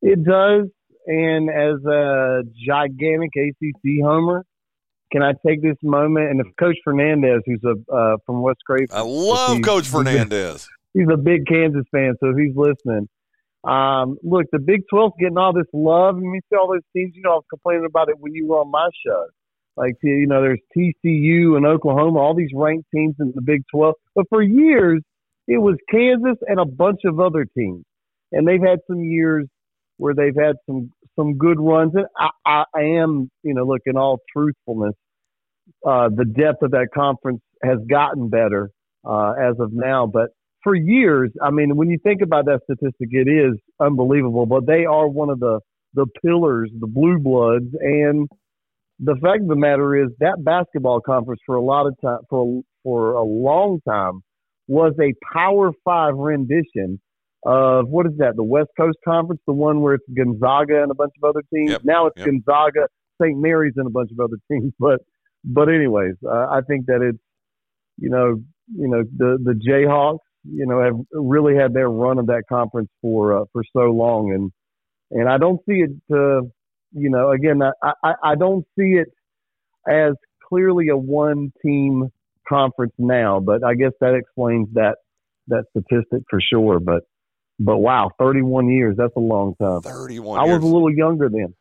[0.02, 0.68] It does.
[1.06, 4.44] And as a gigantic ACC homer,
[5.12, 6.30] can I take this moment?
[6.30, 10.68] And if Coach Fernandez, who's a uh, from West Craven, I love Coach Fernandez.
[10.94, 13.08] He's a big Kansas fan, so if he's listening,
[13.64, 17.12] um, look, the Big 12's getting all this love, and we see all those teams.
[17.14, 19.26] You know, I was complaining about it when you were on my show.
[19.76, 23.94] Like, you know, there's TCU and Oklahoma, all these ranked teams in the Big 12.
[24.14, 25.02] But for years,
[25.48, 27.84] it was Kansas and a bunch of other teams,
[28.32, 29.46] and they've had some years
[29.98, 31.92] where they've had some some good runs.
[31.94, 32.06] And
[32.46, 34.94] I, I am, you know, look in all truthfulness,
[35.86, 38.70] uh, the depth of that conference has gotten better
[39.04, 40.06] uh, as of now.
[40.06, 40.30] But
[40.62, 44.46] for years, I mean, when you think about that statistic, it is unbelievable.
[44.46, 45.60] But they are one of the
[45.94, 48.28] the pillars, the blue bloods, and
[48.98, 52.62] the fact of the matter is that basketball conference for a lot of time for
[52.82, 54.22] for a long time
[54.68, 57.00] was a Power Five rendition
[57.44, 58.36] of what is that?
[58.36, 61.72] The West Coast Conference, the one where it's Gonzaga and a bunch of other teams.
[61.72, 62.26] Yep, now it's yep.
[62.26, 62.88] Gonzaga,
[63.20, 63.38] St.
[63.38, 64.72] Mary's, and a bunch of other teams.
[64.78, 65.00] But
[65.44, 67.18] but anyways, uh, I think that it's
[67.98, 68.40] you know
[68.74, 72.90] you know the the Jayhawks you know have really had their run of that conference
[73.00, 74.52] for uh, for so long, and
[75.10, 75.90] and I don't see it.
[76.10, 76.42] Uh,
[76.94, 79.08] you know, again, I, I I don't see it
[79.88, 80.14] as
[80.48, 82.08] clearly a one team
[82.52, 84.96] conference now, but I guess that explains that
[85.48, 86.78] that statistic for sure.
[86.80, 87.02] But
[87.58, 89.82] but wow, 31 years, that's a long time.
[89.82, 90.60] 31 I years.
[90.60, 91.54] was a little younger then.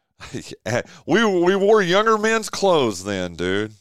[1.08, 3.74] we we wore younger men's clothes then, dude.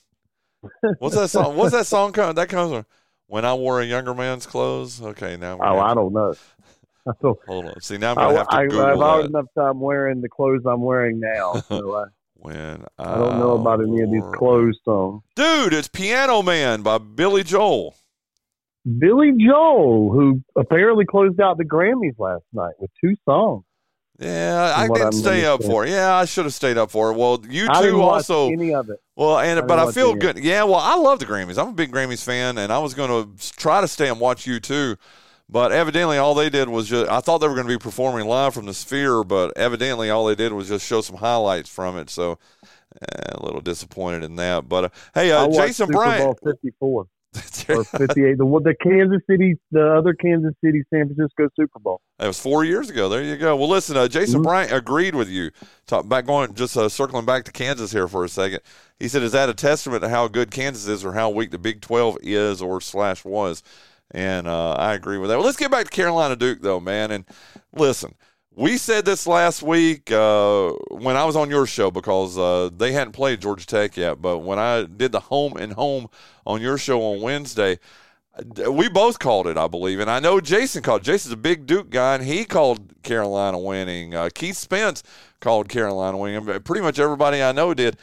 [0.99, 1.57] What's that song?
[1.57, 2.13] What's that song?
[2.13, 2.87] Come, that comes from
[3.27, 5.01] when I wore a younger man's clothes.
[5.03, 6.35] Okay, now Oh, I don't know.
[7.07, 7.81] I don't, hold on.
[7.81, 9.29] See, now I'm I, gonna have to I, Google I've had that.
[9.31, 12.05] enough time wearing the clothes I'm wearing now, so I,
[12.41, 15.23] When I don't know about any of these clothes songs.
[15.37, 17.95] Dude, it's Piano Man by Billy Joel.
[18.99, 23.65] Billy Joel, who apparently closed out the Grammys last night with two songs.
[24.19, 25.91] Yeah, I didn't I'm stay up for it.
[25.91, 27.17] Yeah, I should have stayed up for it.
[27.19, 28.51] Well, you I two also.
[28.51, 29.01] any of it.
[29.17, 30.39] Well, and didn't but I feel good.
[30.39, 31.59] Yeah, well, I love the Grammys.
[31.59, 34.47] I'm a big Grammys fan, and I was going to try to stay and watch
[34.47, 34.97] you too.
[35.51, 37.11] But evidently, all they did was just.
[37.11, 40.27] I thought they were going to be performing live from the Sphere, but evidently, all
[40.27, 42.09] they did was just show some highlights from it.
[42.09, 42.39] So,
[43.03, 44.69] eh, a little disappointed in that.
[44.69, 46.41] But uh, hey, uh, Jason Super Bryant.
[46.41, 47.07] Bowl 54
[47.69, 48.39] or 58.
[48.39, 52.01] The, the Kansas City, the other Kansas City, San Francisco Super Bowl.
[52.19, 53.09] That was four years ago.
[53.09, 53.57] There you go.
[53.57, 54.43] Well, listen, uh, Jason Mm-hmm.
[54.45, 55.51] Bryant agreed with you.
[55.87, 58.61] Talk back going, just uh, circling back to Kansas here for a second.
[59.01, 61.59] He said, "Is that a testament to how good Kansas is, or how weak the
[61.59, 63.65] Big Twelve is, or slash was?"
[64.13, 65.37] And uh, I agree with that.
[65.37, 67.11] Well, let's get back to Carolina Duke, though, man.
[67.11, 67.25] And
[67.75, 68.15] listen,
[68.55, 72.93] we said this last week uh, when I was on your show because uh, they
[72.93, 74.21] hadn't played Georgia Tech yet.
[74.21, 76.09] But when I did the home and home
[76.45, 77.79] on your show on Wednesday,
[78.71, 81.03] we both called it, I believe, and I know Jason called.
[81.03, 84.15] Jason's a big Duke guy, and he called Carolina winning.
[84.15, 85.03] Uh, Keith Spence
[85.41, 86.61] called Carolina winning.
[86.61, 87.97] Pretty much everybody I know did,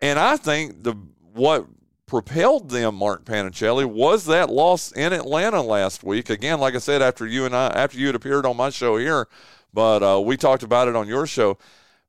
[0.00, 0.94] and I think the
[1.32, 1.66] what
[2.06, 6.30] propelled them, Mark Panichelli, was that loss in Atlanta last week.
[6.30, 8.96] Again, like I said, after you and I, after you had appeared on my show
[8.96, 9.26] here,
[9.72, 11.58] but uh, we talked about it on your show.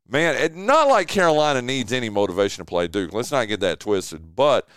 [0.08, 3.14] Man, it, not like Carolina needs any motivation to play Duke.
[3.14, 4.68] Let's not get that twisted, but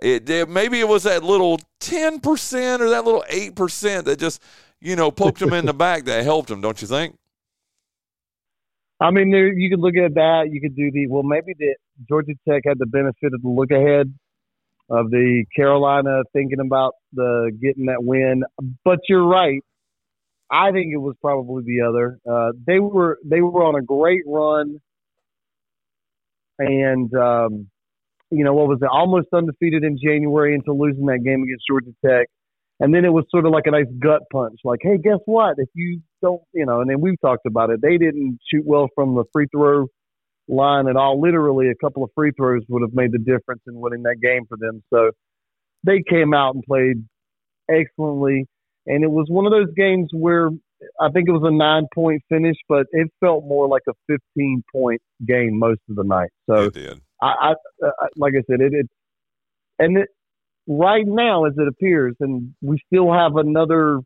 [0.00, 4.42] it, it maybe it was that little 10% or that little 8% that just
[4.80, 7.16] you know poked them in the back that helped them don't you think
[9.02, 10.50] I mean, there, you could look at that.
[10.52, 11.22] You could do the well.
[11.22, 11.74] Maybe the
[12.06, 14.12] Georgia Tech had the benefit of the look ahead
[14.90, 18.42] of the Carolina thinking about the getting that win.
[18.84, 19.62] But you're right.
[20.50, 22.18] I think it was probably the other.
[22.28, 24.80] Uh, they were they were on a great run,
[26.58, 27.68] and um,
[28.30, 28.88] you know what was it?
[28.90, 32.26] Almost undefeated in January until losing that game against Georgia Tech.
[32.82, 35.56] And then it was sort of like a nice gut punch, like, hey, guess what?
[35.58, 37.80] If you don't, you know, and then we've talked about it.
[37.82, 39.86] They didn't shoot well from the free throw
[40.50, 41.20] line at all.
[41.20, 44.44] Literally, a couple of free throws would have made the difference in winning that game
[44.48, 44.82] for them.
[44.92, 45.10] So
[45.84, 47.04] they came out and played
[47.70, 48.46] excellently.
[48.86, 50.50] and it was one of those games where
[51.00, 54.62] I think it was a nine point finish, but it felt more like a 15
[54.72, 56.30] point game most of the night.
[56.48, 56.70] So
[57.22, 58.86] I, I, I like I said, it, it
[59.78, 60.08] and it,
[60.66, 64.00] right now, as it appears, and we still have another,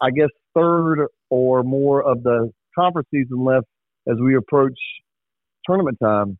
[0.00, 3.66] I guess, third or more of the conference season left
[4.08, 4.78] as we approach
[5.66, 6.38] tournament time.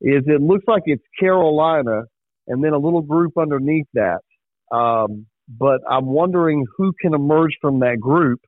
[0.00, 2.02] Is it looks like it's Carolina
[2.48, 4.20] and then a little group underneath that.
[4.74, 8.40] Um, but I'm wondering who can emerge from that group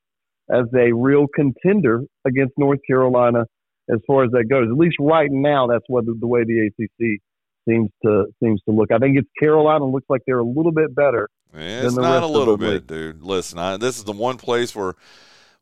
[0.50, 3.44] as a real contender against North Carolina
[3.90, 4.68] as far as that goes.
[4.70, 7.20] At least right now, that's what the, the way the ACC
[7.68, 8.90] seems to seems to look.
[8.92, 11.28] I think it's Carolina looks like they're a little bit better.
[11.52, 12.86] It's the not a little bit, league.
[12.86, 13.22] dude.
[13.22, 14.94] Listen, I, this is the one place where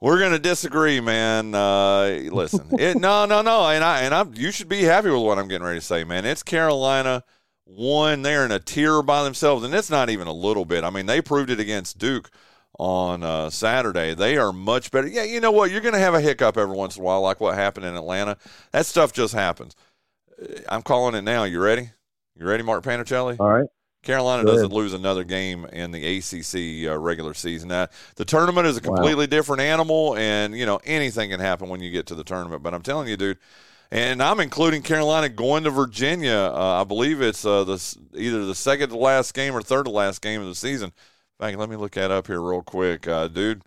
[0.00, 1.54] we're going to disagree, man.
[1.54, 5.22] Uh, listen, it, no, no, no, and I and I'm you should be happy with
[5.22, 6.24] what I'm getting ready to say, man.
[6.24, 7.24] It's Carolina
[7.64, 8.22] one.
[8.22, 10.84] They're in a tier by themselves, and it's not even a little bit.
[10.84, 12.30] I mean, they proved it against Duke
[12.78, 14.14] on uh, Saturday.
[14.14, 15.08] They are much better.
[15.08, 15.70] Yeah, you know what?
[15.70, 17.96] You're going to have a hiccup every once in a while, like what happened in
[17.96, 18.36] Atlanta.
[18.72, 19.74] That stuff just happens.
[20.40, 21.44] Uh, I'm calling it now.
[21.44, 21.90] You ready?
[22.36, 23.36] You ready, Mark Panichelli?
[23.40, 23.68] All right.
[24.08, 27.68] Carolina Go doesn't lose another game in the ACC uh, regular season.
[27.68, 28.96] Now, the tournament is a Wow.
[28.96, 32.62] completely different animal, and you know anything can happen when you get to the tournament.
[32.62, 33.36] But I'm telling you, dude,
[33.90, 36.50] and I'm including Carolina going to Virginia.
[36.54, 39.90] Uh, I believe it's uh, the either the second to last game or third to
[39.90, 40.86] last game of the season.
[41.40, 43.60] In fact, let me look that up here real quick, uh, dude.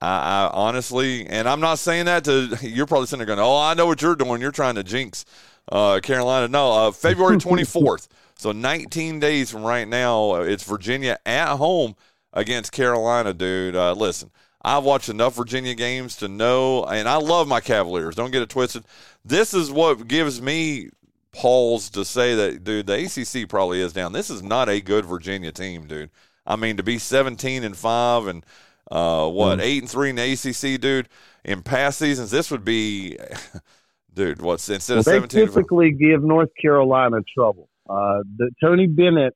[0.00, 3.58] I, I honestly, and I'm not saying that to you're probably sitting there going, "Oh,
[3.58, 4.40] I know what you're doing.
[4.40, 5.24] You're trying to jinx
[5.72, 8.06] uh, Carolina." No, uh, February 24th.
[8.40, 11.94] So 19 days from right now, uh, it's Virginia at home
[12.32, 13.76] against Carolina, dude.
[13.76, 14.30] Uh, listen,
[14.62, 18.14] I've watched enough Virginia games to know, and I love my Cavaliers.
[18.14, 18.84] Don't get it twisted.
[19.24, 20.88] This is what gives me
[21.32, 22.86] pause to say that, dude.
[22.86, 24.12] The ACC probably is down.
[24.12, 26.10] This is not a good Virginia team, dude.
[26.46, 28.44] I mean, to be 17 and five and
[28.90, 31.08] uh, what eight and three in the ACC, dude.
[31.44, 33.18] In past seasons, this would be,
[34.14, 34.42] dude.
[34.42, 35.40] What's instead Well, of 17?
[35.40, 37.68] and five- typically give North Carolina trouble.
[37.90, 39.34] Uh, the, Tony Bennett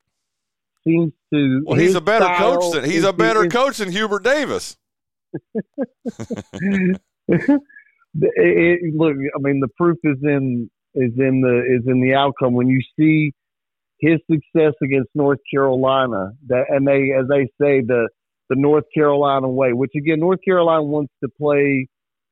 [0.87, 1.63] seems to.
[1.67, 4.77] Well, he's a better coach than he's is- a better is- coach than Hubert Davis.
[7.29, 7.61] it,
[8.23, 12.55] it- look, I mean, the proof is in is in the is in the outcome
[12.55, 13.33] when you see
[13.99, 16.31] his success against North Carolina.
[16.47, 18.09] That and they, as they say, the
[18.51, 21.89] the North Carolina way, which again, North Carolina wants to play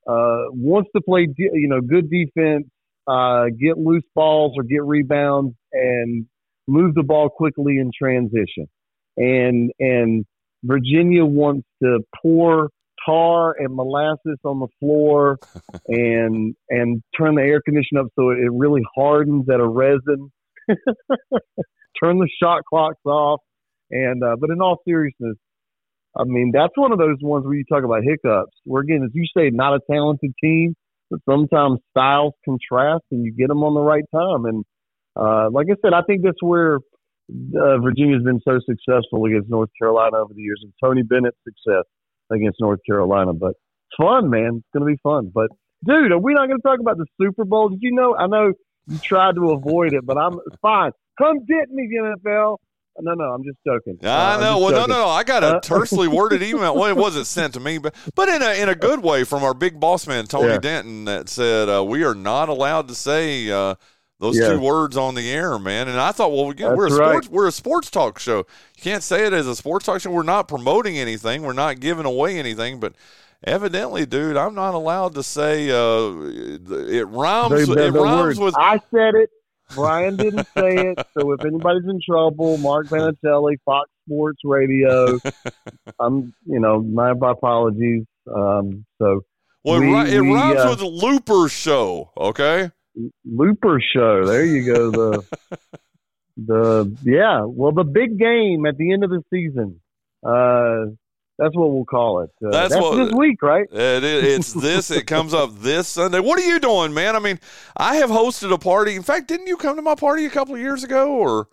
[0.06, 2.66] uh, wants to play, you know, good defense,
[3.06, 6.26] uh, get loose balls or get rebounds, and
[6.68, 8.68] move the ball quickly in transition.
[9.16, 10.24] And and
[10.64, 12.70] Virginia wants to pour
[13.04, 15.38] tar and molasses on the floor
[15.88, 20.30] and and turn the air conditioner up so it really hardens at a resin.
[22.02, 23.40] turn the shot clocks off.
[23.90, 25.36] And uh, but in all seriousness,
[26.16, 28.52] I mean that's one of those ones where you talk about hiccups.
[28.64, 30.74] Where again, as you say, not a talented team,
[31.12, 34.46] but sometimes styles contrast and you get them on the right time.
[34.46, 34.64] And
[35.14, 39.68] uh, like I said, I think that's where uh, Virginia's been so successful against North
[39.78, 41.84] Carolina over the years, and Tony Bennett's success
[42.32, 43.34] against North Carolina.
[43.34, 44.62] But it's fun, man.
[44.62, 45.30] It's going to be fun.
[45.32, 45.48] But
[45.86, 47.68] dude, are we not going to talk about the Super Bowl?
[47.68, 48.16] Did you know?
[48.16, 48.52] I know
[48.86, 50.92] you tried to avoid it, but I'm fine.
[51.18, 52.56] Come get me, NFL.
[53.00, 53.98] No, no, I'm just joking.
[54.04, 54.58] Uh, I I'm know.
[54.58, 54.90] Well, no, joking.
[54.94, 55.08] no, no.
[55.08, 56.74] I got a Uh, tersely worded email.
[56.74, 59.42] Well, it wasn't sent to me, but but in a in a good way from
[59.44, 60.58] our big boss man Tony Yeah.
[60.58, 63.76] Denton that said uh, we are not allowed to say uh,
[64.20, 64.50] those Yeah.
[64.52, 65.88] two words on the air, man.
[65.88, 67.08] And I thought, well, again, we're a That's right.
[67.24, 68.38] sports we're a sports talk show.
[68.76, 70.10] You can't say it as a sports talk show.
[70.10, 71.42] We're not promoting anything.
[71.42, 72.94] We're not giving away anything, but.
[73.44, 76.12] Evidently, dude, I'm not allowed to say uh,
[76.88, 77.66] it rhymes.
[77.66, 78.38] The- the- it rhymes words.
[78.38, 79.30] with I said it.
[79.74, 81.06] Bryan didn't say it.
[81.18, 85.18] So if anybody's in trouble, Mark Panichelli, Fox Sports Radio.
[86.00, 88.04] I'm, you know, my apologies.
[88.32, 89.22] Um, so
[89.64, 92.10] well, it, we- ri- it we, rhymes uh, with Looper Show.
[92.16, 92.70] Okay.
[93.24, 94.26] Looper Show.
[94.26, 94.90] There you go.
[94.90, 95.24] The
[96.36, 97.44] the yeah.
[97.44, 99.80] Well, the big game at the end of the season.
[100.24, 100.94] Uh,
[101.42, 102.30] that's what we'll call it.
[102.44, 103.66] Uh, That's that's what- this week, right?
[103.72, 104.90] It, it, it's this.
[104.90, 106.20] It comes up this Sunday.
[106.20, 107.16] What are you doing, man?
[107.16, 107.38] I mean,
[107.76, 108.94] I have hosted a party.
[108.96, 111.12] In fact, didn't you come to my party a couple of years ago?
[111.12, 111.48] Or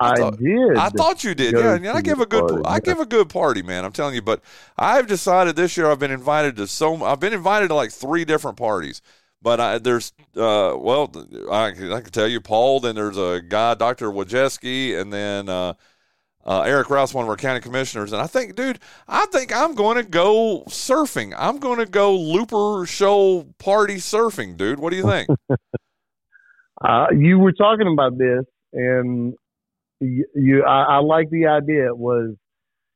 [0.00, 0.76] I, thought- did.
[0.76, 1.54] I thought you did.
[1.54, 2.48] Yeah, and I give a good.
[2.48, 2.80] party, I yeah.
[2.80, 3.84] give a good party, man.
[3.84, 4.22] I'm telling you.
[4.22, 4.40] But
[4.76, 7.04] I've decided this year I've been invited to so.
[7.04, 9.02] I've been invited to like three different parties.
[9.42, 11.12] But I, there's, uh, well,
[11.52, 12.80] I, can- I can tell you, Paul.
[12.80, 15.74] Then there's a guy, Doctor Wojcicki, and then uh,
[16.46, 18.12] uh, Eric Rouse, one of our county commissioners.
[18.12, 18.78] And I think, dude,
[19.08, 21.34] I think I'm going to go surfing.
[21.36, 24.78] I'm going to go Looper Show party surfing, dude.
[24.78, 25.28] What do you think?
[26.84, 29.32] Uh, you were talking about this, and
[30.00, 31.86] you, you I, I like the idea.
[31.86, 32.34] It was,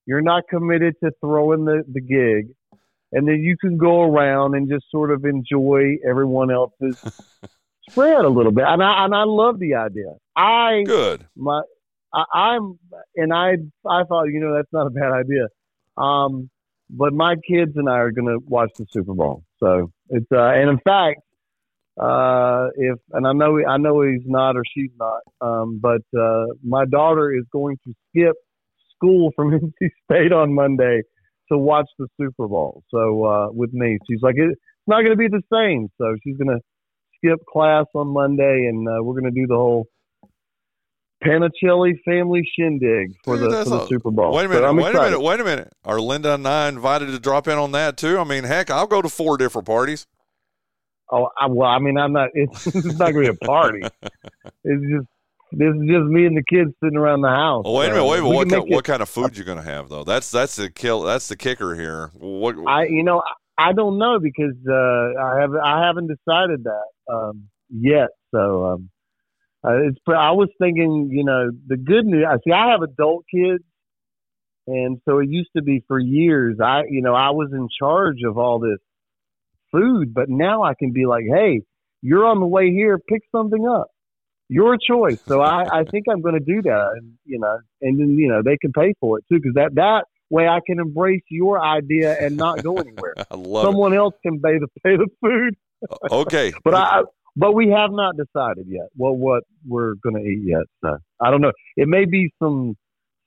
[0.05, 2.55] You're not committed to throwing the, the gig.
[3.13, 7.03] And then you can go around and just sort of enjoy everyone else's
[7.89, 8.65] spread a little bit.
[8.67, 10.13] And I, and I love the idea.
[10.37, 11.27] I, Good.
[11.35, 11.63] my,
[12.13, 12.79] I, I'm,
[13.17, 13.53] and I,
[13.87, 15.49] I thought, you know, that's not a bad idea.
[15.97, 16.51] Um,
[16.91, 19.43] but my kids and I are going to watch the Super Bowl.
[19.61, 21.21] So it's, uh, and in fact,
[22.01, 26.47] uh, if, and I know, I know he's not or she's not, um, but, uh,
[26.65, 28.37] my daughter is going to skip
[28.95, 29.51] school from
[29.81, 31.03] NC State on Monday
[31.51, 32.83] to watch the Super Bowl.
[32.91, 35.89] So, uh, with me, she's like, it's not going to be the same.
[35.99, 36.61] So she's going to
[37.17, 39.87] skip class on Monday and, uh, we're going to do the whole,
[41.25, 44.33] Panichelli family shindig for Dude, the for the a- Super Bowl.
[44.33, 44.73] Wait a minute.
[44.73, 45.11] Wait a excited.
[45.11, 45.21] minute.
[45.21, 45.73] Wait a minute.
[45.85, 48.19] Are Linda and I invited to drop in on that too?
[48.19, 50.07] I mean, heck, I'll go to four different parties.
[51.11, 52.29] Oh, I, well, I mean, I'm not.
[52.35, 53.81] It's, it's not going to be a party.
[53.83, 55.07] It's just
[55.53, 57.63] this is just me and the kids sitting around the house.
[57.67, 58.05] Oh, wait a Uh, minute.
[58.07, 58.35] Wait a minute.
[58.37, 60.05] What, can ki- make it- what kind of food you're going to have though?
[60.05, 61.01] That's that's the kill.
[61.03, 62.11] That's the kicker here.
[62.15, 62.57] What?
[62.67, 63.23] I, you know,
[63.57, 68.11] I don't know because uh, I have I haven't decided that um, yet.
[68.35, 68.91] So um,
[69.69, 69.99] uh, it's.
[70.07, 72.25] I was thinking, you know, the good news.
[72.29, 72.53] I see.
[72.53, 73.65] I have adult kids,
[74.67, 76.59] and so it used to be for years.
[76.63, 78.79] I, you know, I was in charge of all this
[79.73, 81.63] food, but now I can be like, hey,
[82.03, 82.99] you're on the way here.
[82.99, 83.89] Pick something up.
[84.49, 85.19] Your choice.
[85.27, 88.29] So I, I think I'm going to do that, and you know, and then you
[88.29, 91.63] know they can pay for it too, because that that way I can embrace your
[91.63, 93.15] idea and not go anywhere.
[93.31, 95.57] I love Someone else can pay the pay the food.
[96.11, 96.53] Okay.
[96.65, 97.03] But I
[97.39, 100.65] but we have not decided yet what what we're going to eat yet.
[100.85, 101.53] So I don't know.
[101.77, 102.77] It may be some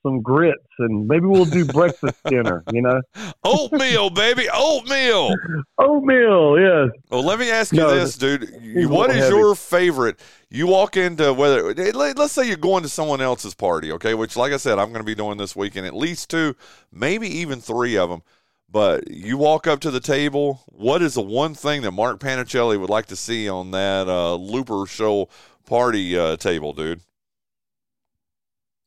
[0.04, 2.64] some grits and maybe we'll do breakfast dinner.
[2.74, 3.02] You know,
[3.44, 5.36] oatmeal, baby, oatmeal.
[5.78, 6.60] oatmeal.
[6.60, 6.90] Yes.
[7.12, 8.50] Well, let me ask you No, this, dude.
[8.90, 9.36] what is heavy.
[9.36, 10.20] your favorite?
[10.50, 14.14] You walk into whether let's say you're going to someone else's party, okay?
[14.16, 16.56] Which, like I said, I'm going to be doing this weekend, at least two,
[16.92, 18.24] maybe even three of them.
[18.72, 20.62] But you walk up to the table.
[20.68, 24.36] What is the one thing that Mark Panichelli would like to see on that uh,
[24.36, 25.28] Looper Show
[25.66, 27.02] party uh, table, dude?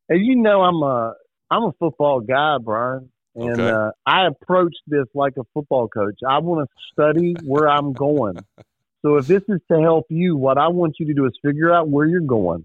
[0.09, 1.15] And you know, I'm a
[1.51, 3.69] I'm a football guy, Bryan, and Okay.
[3.69, 6.19] uh, I approach this like a football coach.
[6.27, 8.45] I want to study where I'm going.
[9.03, 11.73] So if this is to help you, what I want you to do is figure
[11.73, 12.65] out where you're going,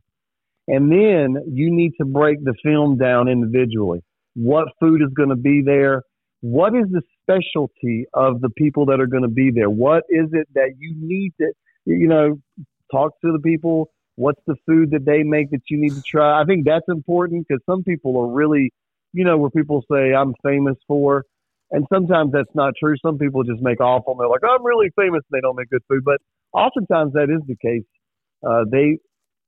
[0.69, 4.03] and then you need to break the film down individually.
[4.35, 6.03] What food is going to be there?
[6.41, 9.69] What is the specialty of the people that are going to be there?
[9.69, 11.51] What is it that you need to,
[11.85, 12.39] you know,
[12.91, 13.89] talk to the people?
[14.15, 16.41] What's the food that they make that you need to try?
[16.41, 18.71] I think that's important because some people are really,
[19.13, 21.25] you know, where people say I'm famous for,
[21.71, 22.95] and sometimes that's not true.
[23.05, 24.13] Some people just make awful.
[24.13, 25.21] And they're like, I'm really famous.
[25.29, 26.17] And they don't make good food, but
[26.53, 27.85] oftentimes that is the case.
[28.47, 28.97] Uh, they,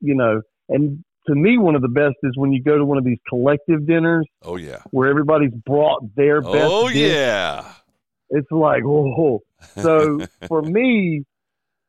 [0.01, 2.97] you know, and to me, one of the best is when you go to one
[2.97, 4.79] of these collective dinners Oh yeah.
[4.91, 6.55] where everybody's brought their best.
[6.55, 6.97] Oh dish.
[6.97, 7.71] yeah.
[8.29, 9.41] It's like, oh.
[9.77, 11.23] So for me,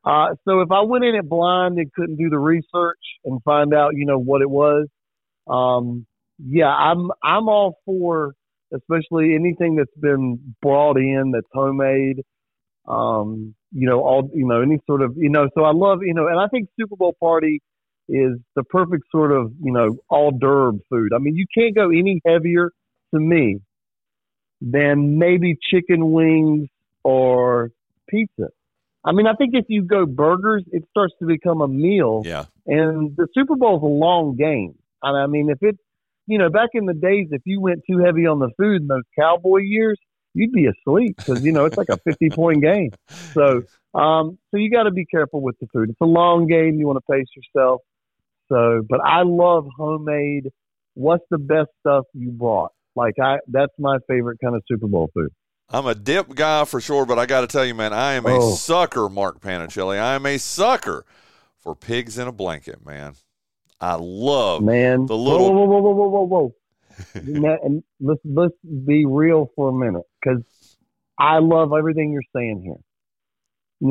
[0.04, 3.72] uh, so if I went in it blind and couldn't do the research and find
[3.72, 4.88] out, you know, what it was,
[5.46, 6.06] um,
[6.44, 8.34] yeah, I'm I'm all for,
[8.74, 12.22] especially anything that's been brought in that's homemade.
[12.86, 16.14] Um, you know, all you know, any sort of, you know, so I love, you
[16.14, 17.62] know, and I think Super Bowl party
[18.08, 21.10] is the perfect sort of, you know, all d'oeuvre food.
[21.14, 22.70] I mean, you can't go any heavier
[23.14, 23.60] to me
[24.60, 26.68] than maybe chicken wings
[27.02, 27.70] or
[28.08, 28.48] pizza.
[29.04, 32.22] I mean, I think if you go burgers, it starts to become a meal.
[32.24, 32.44] Yeah.
[32.66, 34.76] And the Super Bowl is a long game.
[35.02, 35.76] And I mean, if it,
[36.26, 38.86] you know, back in the days, if you went too heavy on the food in
[38.86, 39.98] those cowboy years,
[40.34, 42.92] you'd be asleep because you know it's like a fifty point game.
[43.32, 43.62] So,
[43.94, 45.90] um, so you got to be careful with the food.
[45.90, 46.78] It's a long game.
[46.78, 47.82] You want to pace yourself.
[48.50, 50.48] So, but I love homemade.
[50.94, 52.72] What's the best stuff you brought?
[52.94, 55.30] Like I, that's my favorite kind of Super Bowl food.
[55.70, 58.26] I'm a dip guy for sure, but I got to tell you, man, I am
[58.26, 58.54] a Oh.
[58.56, 59.98] sucker, Mark Panichelli.
[59.98, 61.06] I am a sucker
[61.56, 63.14] for pigs in a blanket, man.
[63.80, 65.48] I love Man, the little.
[65.48, 66.54] whoa, whoa, whoa, whoa, whoa, whoa,
[67.14, 67.58] whoa.
[67.64, 68.54] And let's let's
[68.86, 70.42] be real for a minute, because
[71.18, 72.76] I love everything you're saying here.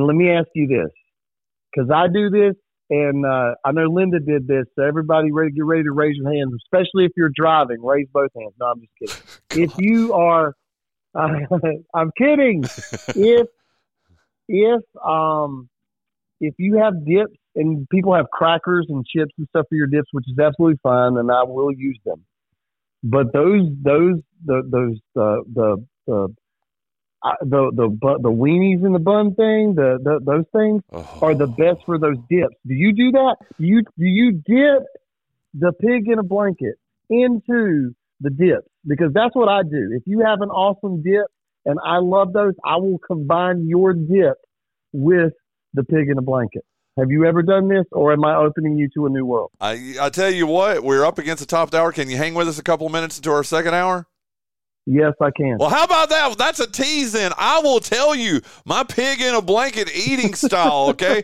[0.05, 0.91] Let me ask you this,
[1.73, 2.53] because I do this,
[2.91, 4.65] and uh, I know Linda did this.
[4.75, 7.81] So everybody, ready, get ready to raise your hands, especially if you're driving.
[7.81, 8.53] Raise both hands.
[8.59, 9.15] No, I'm just
[9.49, 9.63] kidding.
[9.63, 10.53] if you are,
[11.15, 12.63] I'm kidding.
[13.15, 13.47] if
[14.49, 15.69] if um
[16.41, 20.09] if you have dips and people have crackers and chips and stuff for your dips,
[20.11, 22.25] which is absolutely fine, and I will use them.
[23.03, 26.35] But those those the those uh, the the
[27.41, 31.19] the the bu- the weenies in the bun thing, the, the those things oh.
[31.21, 32.55] are the best for those dips.
[32.65, 33.37] Do you do that?
[33.59, 34.83] Do you do you dip
[35.53, 36.75] the pig in a blanket
[37.09, 38.71] into the dips?
[38.85, 39.91] because that's what I do.
[39.93, 41.27] If you have an awesome dip,
[41.65, 44.37] and I love those, I will combine your dip
[44.91, 45.33] with
[45.73, 46.65] the pig in a blanket.
[46.97, 49.51] Have you ever done this, or am I opening you to a new world?
[49.61, 51.91] I I tell you what, we're up against the top of the hour.
[51.91, 54.07] Can you hang with us a couple of minutes into our second hour?
[54.87, 55.57] Yes, I can.
[55.59, 56.37] Well, how about that?
[56.37, 57.11] That's a tease.
[57.11, 60.87] Then I will tell you my pig in a blanket eating style.
[60.89, 61.23] Okay,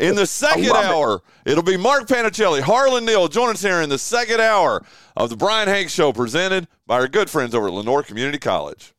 [0.00, 1.54] in the second hour, it.
[1.54, 3.28] will be Mark Panichelli, Harlan Neal.
[3.28, 4.84] Join us here in the second hour
[5.16, 8.92] of the Bryan Hanks Show, presented by our good friends over at Lenoir Community College.